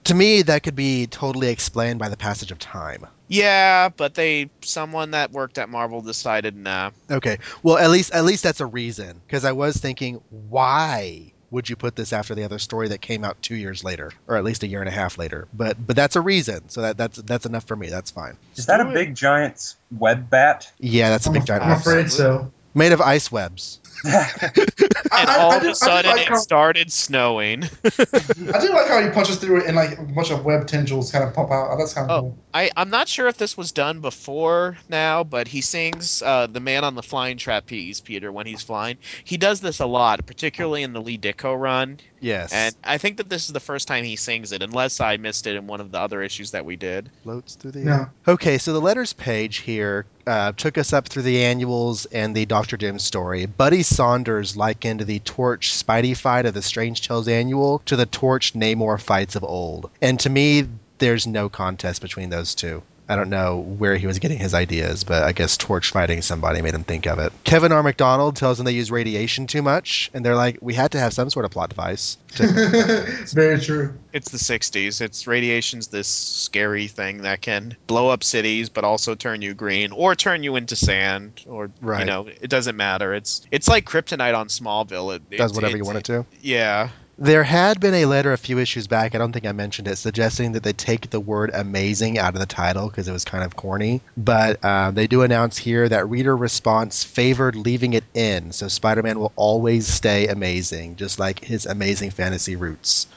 [0.06, 3.08] To me, that could be totally explained by the passage of time.
[3.28, 6.92] Yeah, but they someone that worked at Marvel decided nah.
[7.10, 7.40] Okay.
[7.64, 9.20] Well, at least at least that's a reason.
[9.26, 13.24] Because I was thinking, why would you put this after the other story that came
[13.24, 15.48] out two years later, or at least a year and a half later?
[15.54, 16.70] But but that's a reason.
[16.70, 17.90] So that that's that's enough for me.
[17.90, 18.38] That's fine.
[18.56, 20.72] Is that a big giant web bat?
[20.80, 22.52] Yeah, that's a I'm, big giant I'm afraid so.
[22.76, 23.80] made of ice webs.
[25.12, 27.64] and I- all I of do- I a do sudden like it how- started snowing.
[27.84, 31.12] I do like how he punches through it and like a bunch of web tendrils
[31.12, 31.76] kind of pop out.
[31.78, 32.22] That's kind of Oh.
[32.22, 32.38] cool.
[32.54, 36.62] I, I'm not sure if this was done before now, but he sings uh, the
[36.62, 38.98] man on the flying trapeze, Peter, when he's flying.
[39.26, 42.00] He does this a lot, particularly in the Lee Ditko run.
[42.22, 42.54] Yes.
[42.54, 45.48] And I think that this is the first time he sings it, unless I missed
[45.48, 47.12] it in one of the other issues that we did.
[47.24, 47.92] floats through the No.
[47.92, 48.12] air.
[48.26, 52.46] Okay, so the letters page here uh, took us up through the annuals and the
[52.46, 52.78] Dr.
[52.78, 53.46] Doom story.
[53.48, 58.54] Buddy Saunders likened the Torch Spidey fight of the Strange Tales annual to the Torch
[58.54, 59.90] Namor fights of old.
[60.02, 60.68] And to me,
[61.00, 62.82] there's no contest between those two.
[63.08, 66.62] I don't know where he was getting his ideas, but I guess torch fighting somebody
[66.64, 67.32] made him think of it.
[67.44, 67.84] Kevin R.
[67.84, 71.14] McDonald tells them they use radiation too much, and they're like, we had to have
[71.14, 72.18] some sort of plot device.
[72.38, 72.44] To,
[73.22, 73.94] it's very true.
[74.12, 75.02] It's the 60s.
[75.02, 79.92] It's radiation's this scary thing that can blow up cities, but also turn you green
[79.92, 82.00] or turn you into sand, or Right.
[82.00, 83.14] you know, it doesn't matter.
[83.14, 85.16] It's it's like kryptonite on Smallville.
[85.16, 86.26] It does it- whatever you want it to.
[86.42, 86.90] Yeah.
[87.18, 89.96] There had been a letter a few issues back, I don't think I mentioned it,
[89.96, 93.44] suggesting that they take the word amazing out of the title because it was kind
[93.44, 94.02] of corny.
[94.18, 99.02] But uh, they do announce here that reader response favored leaving it in, so Spider
[99.02, 103.08] Man will always stay amazing, just like his amazing fantasy roots.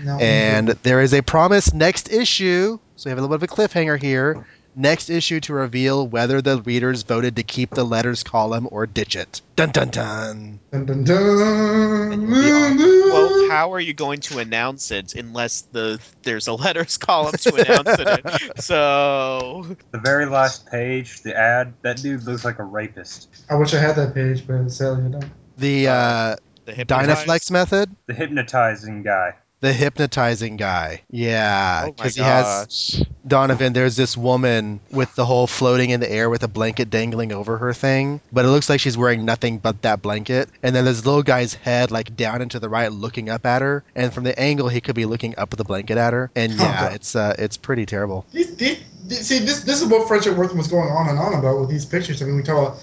[0.00, 3.52] No, And there is a promise next issue, so we have a little bit of
[3.52, 4.46] a cliffhanger here.
[4.80, 9.16] Next issue to reveal whether the readers voted to keep the letters column or ditch
[9.16, 9.42] it.
[9.56, 10.60] Dun dun dun.
[10.70, 12.12] Dun, dun, dun.
[12.12, 16.46] And you'll be on- Well, how are you going to announce it unless the there's
[16.46, 18.52] a letters column to announce it?
[18.62, 23.28] So The very last page, the ad, that dude looks like a rapist.
[23.50, 25.24] I wish I had that page, but sadly I don't.
[25.56, 27.96] The uh, the hypnotize- Dynaflex method?
[28.06, 29.34] The hypnotizing guy.
[29.60, 31.02] The hypnotizing guy.
[31.10, 33.04] Yeah, Oh because he has.
[33.26, 33.72] Donovan.
[33.72, 37.58] There's this woman with the whole floating in the air with a blanket dangling over
[37.58, 40.48] her thing, but it looks like she's wearing nothing but that blanket.
[40.62, 43.60] And then there's little guy's head like down and to the right, looking up at
[43.62, 43.82] her.
[43.96, 46.30] And from the angle, he could be looking up at the blanket at her.
[46.36, 46.92] And Oh, yeah, God.
[46.94, 48.26] it's uh, it's pretty terrible.
[48.32, 51.34] These, these, these- see, this this is what Frederick Wertham was going on and on
[51.34, 52.22] about with these pictures.
[52.22, 52.78] I mean, we talk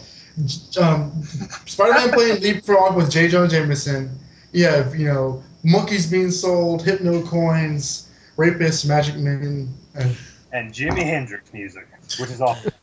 [0.75, 1.23] about um,
[1.65, 3.29] Spider-Man playing leapfrog with J.
[3.29, 4.09] Jonah Jameson.
[4.51, 9.73] You have, you know, monkeys being sold, hypno coins, rapists, magic men.
[9.95, 10.15] And
[10.51, 11.87] And Jimi Hendrix music,
[12.19, 12.71] which is awesome.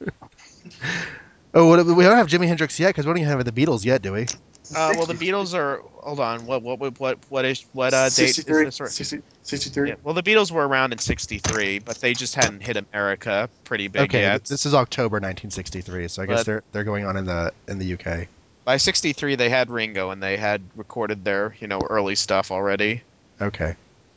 [1.55, 3.85] Oh, what, we don't have Jimi Hendrix yet because we don't even have the Beatles
[3.85, 4.23] yet, do we?
[4.75, 5.83] Uh, well, the Beatles are.
[6.03, 6.47] Hold on.
[6.47, 8.81] What what what what what is what uh, date is this?
[8.81, 9.89] Or- 60 63.
[9.89, 13.89] Yeah, well, the Beatles were around in '63, but they just hadn't hit America pretty
[13.89, 14.45] big okay, yet.
[14.45, 17.95] this is October 1963, so I guess they're they're going on in the in the
[17.95, 18.29] UK.
[18.65, 23.03] By '63, they had Ringo and they had recorded their you know early stuff already.
[23.41, 23.75] Okay.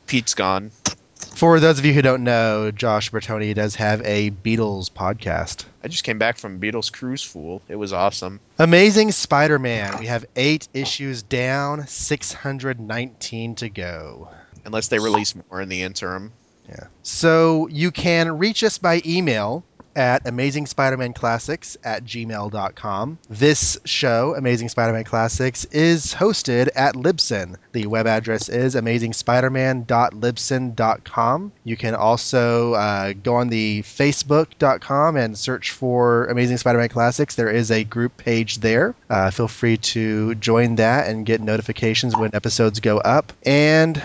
[0.08, 0.72] Pete's gone.
[1.16, 5.66] For those of you who don't know, Josh Bertoni does have a Beatles podcast.
[5.84, 7.62] I just came back from Beatles Cruise Fool.
[7.68, 8.39] It was awesome.
[8.60, 9.98] Amazing Spider Man.
[10.00, 14.30] We have eight issues down, 619 to go.
[14.64, 16.32] Unless they release more in the interim.
[16.70, 16.88] Yeah.
[17.04, 19.64] So you can reach us by email
[19.96, 23.18] at Amazing Spider-Man Classics at gmail.com.
[23.30, 27.58] This show, Amazing Spider-Man Classics, is hosted at Libsyn.
[27.72, 31.52] The web address is amazingspiderman.libsyn.com.
[31.64, 37.36] You can also uh, go on the facebook.com and search for Amazing Spider-Man Classics.
[37.36, 38.96] There is a group page there.
[39.10, 43.34] Uh, feel free to join that and get notifications when episodes go up.
[43.43, 44.02] And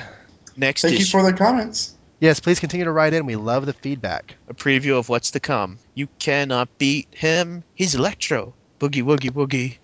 [0.57, 1.95] Next Thank you for the comments.
[2.21, 3.27] Yes, please continue to write in.
[3.27, 4.37] We love the feedback.
[4.49, 5.79] a preview of what's to come.
[5.95, 7.65] You cannot beat him.
[7.75, 8.55] He's Electro.
[8.79, 9.79] Boogie woogie woogie.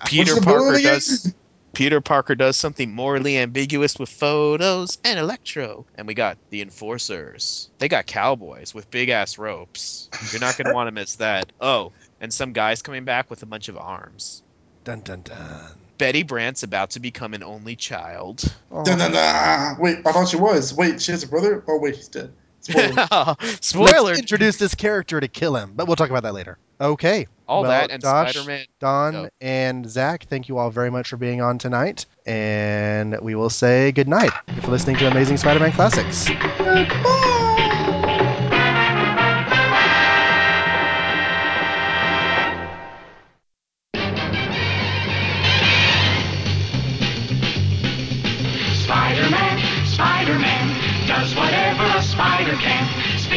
[0.06, 1.32] Peter Parker does
[1.76, 5.84] Peter Parker does something morally ambiguous with photos and Electro.
[5.94, 7.68] And we got the Enforcers.
[7.76, 10.08] They got cowboys with big ass ropes.
[10.32, 11.52] You're not going to want to miss that.
[11.60, 14.42] Oh, and some guys coming back with a bunch of arms.
[14.84, 15.85] Dun dun dun.
[15.98, 18.42] Betty Brant's about to become an only child.
[18.70, 19.76] Dun, dun, dun.
[19.78, 20.74] Wait, I thought she was.
[20.74, 21.64] Wait, she has a brother?
[21.68, 22.32] Oh, wait, he's dead.
[22.60, 23.36] Spoiler.
[23.60, 24.02] Spoiler.
[24.02, 26.58] Let's introduce this character to kill him, but we'll talk about that later.
[26.80, 27.26] Okay.
[27.48, 28.66] All Well, that and Josh, Spider-Man.
[28.80, 29.28] Don Go.
[29.40, 33.92] and Zach, thank you all very much for being on tonight, and we will say
[33.92, 34.32] good night.
[34.62, 36.16] For listening to Amazing Spider-Man Classics.
[36.16, 37.35] Spider-Man,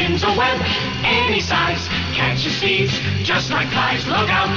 [0.09, 0.59] Spins a web
[1.05, 1.87] any size,
[2.17, 4.07] catches thieves just like flies.
[4.07, 4.49] Look out!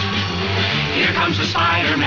[0.97, 2.01] Here comes the Spider-Man.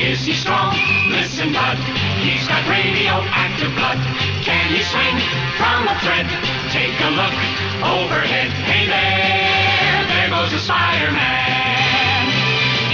[0.00, 0.78] Is he strong?
[1.10, 1.76] Listen, bud.
[2.22, 3.98] He's got radioactive blood.
[4.46, 5.18] Can he swing
[5.58, 6.30] from a thread?
[6.70, 7.34] Take a look
[7.82, 8.54] overhead.
[8.70, 11.98] Hey there, there goes the Spider-Man.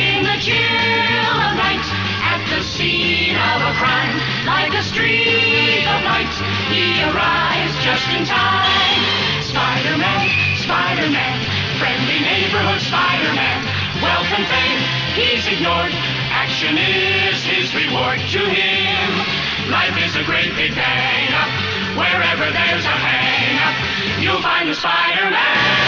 [0.01, 1.85] in the chill of night
[2.33, 4.16] at the scene of a crime.
[4.47, 6.33] Like a streak of light,
[6.72, 9.45] he arrives just in time.
[9.45, 10.24] Spider-Man,
[10.57, 11.37] Spider-Man,
[11.76, 13.61] friendly neighborhood Spider-Man.
[14.35, 14.80] And fame,
[15.14, 15.93] he's ignored.
[16.32, 19.11] Action is his reward to him.
[19.70, 21.28] Life is a great big bang.
[21.97, 23.76] Wherever there's a hang up,
[24.20, 25.85] you'll find the Spider-Man.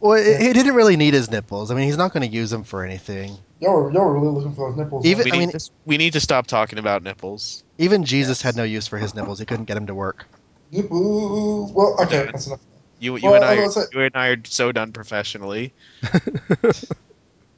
[0.00, 1.70] Well, it, he didn't really need his nipples.
[1.70, 3.36] I mean, he's not going to use them for anything.
[3.60, 5.04] Y'all were, y'all were really looking for those nipples.
[5.06, 7.64] Even- We I need, mean- to, we need to stop talking about nipples.
[7.78, 9.38] Even Jesus had no use for his nipples.
[9.38, 10.26] He couldn't get him to work.
[10.70, 11.72] nipples.
[11.72, 12.60] Well, okay, that's enough.
[13.00, 15.72] You, you Well, and I, I are, say- you and I are so done professionally.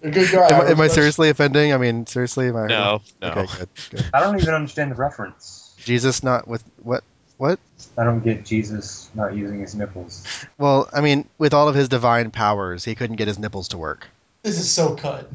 [0.02, 0.46] You're a good guy.
[0.48, 1.72] am, I- am I respect- seriously offending?
[1.74, 2.66] I mean, seriously, am I?
[2.66, 3.28] No, no.
[3.28, 4.04] Okay, good, good.
[4.14, 5.74] I don't even understand the reference.
[5.78, 7.02] Jesus not with what?
[7.36, 7.58] What?
[7.96, 10.44] I don't get Jesus not using his nipples.
[10.58, 13.78] Well, I mean, with all of his divine powers, he couldn't get his nipples to
[13.78, 14.06] work.
[14.42, 15.30] This is so cut.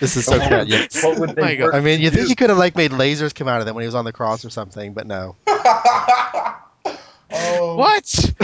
[0.00, 0.68] This is so bad.
[0.68, 0.86] Yeah.
[1.02, 1.64] What would they My God.
[1.66, 2.28] work I mean, you to think do?
[2.28, 4.12] he could have like made lasers come out of them when he was on the
[4.12, 5.36] cross or something, but no.
[5.46, 6.56] oh,
[7.76, 8.04] What?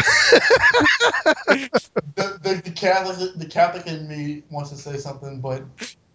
[2.14, 5.62] The, the, the Catholic, the Catholic in me wants to say something, but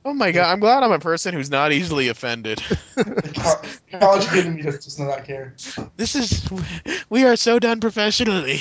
[0.05, 0.49] Oh my god!
[0.51, 2.59] I'm glad I'm a person who's not easily offended.
[2.95, 5.53] the college kid in me just does not care.
[5.97, 6.47] This is.
[7.09, 8.59] We are so done professionally.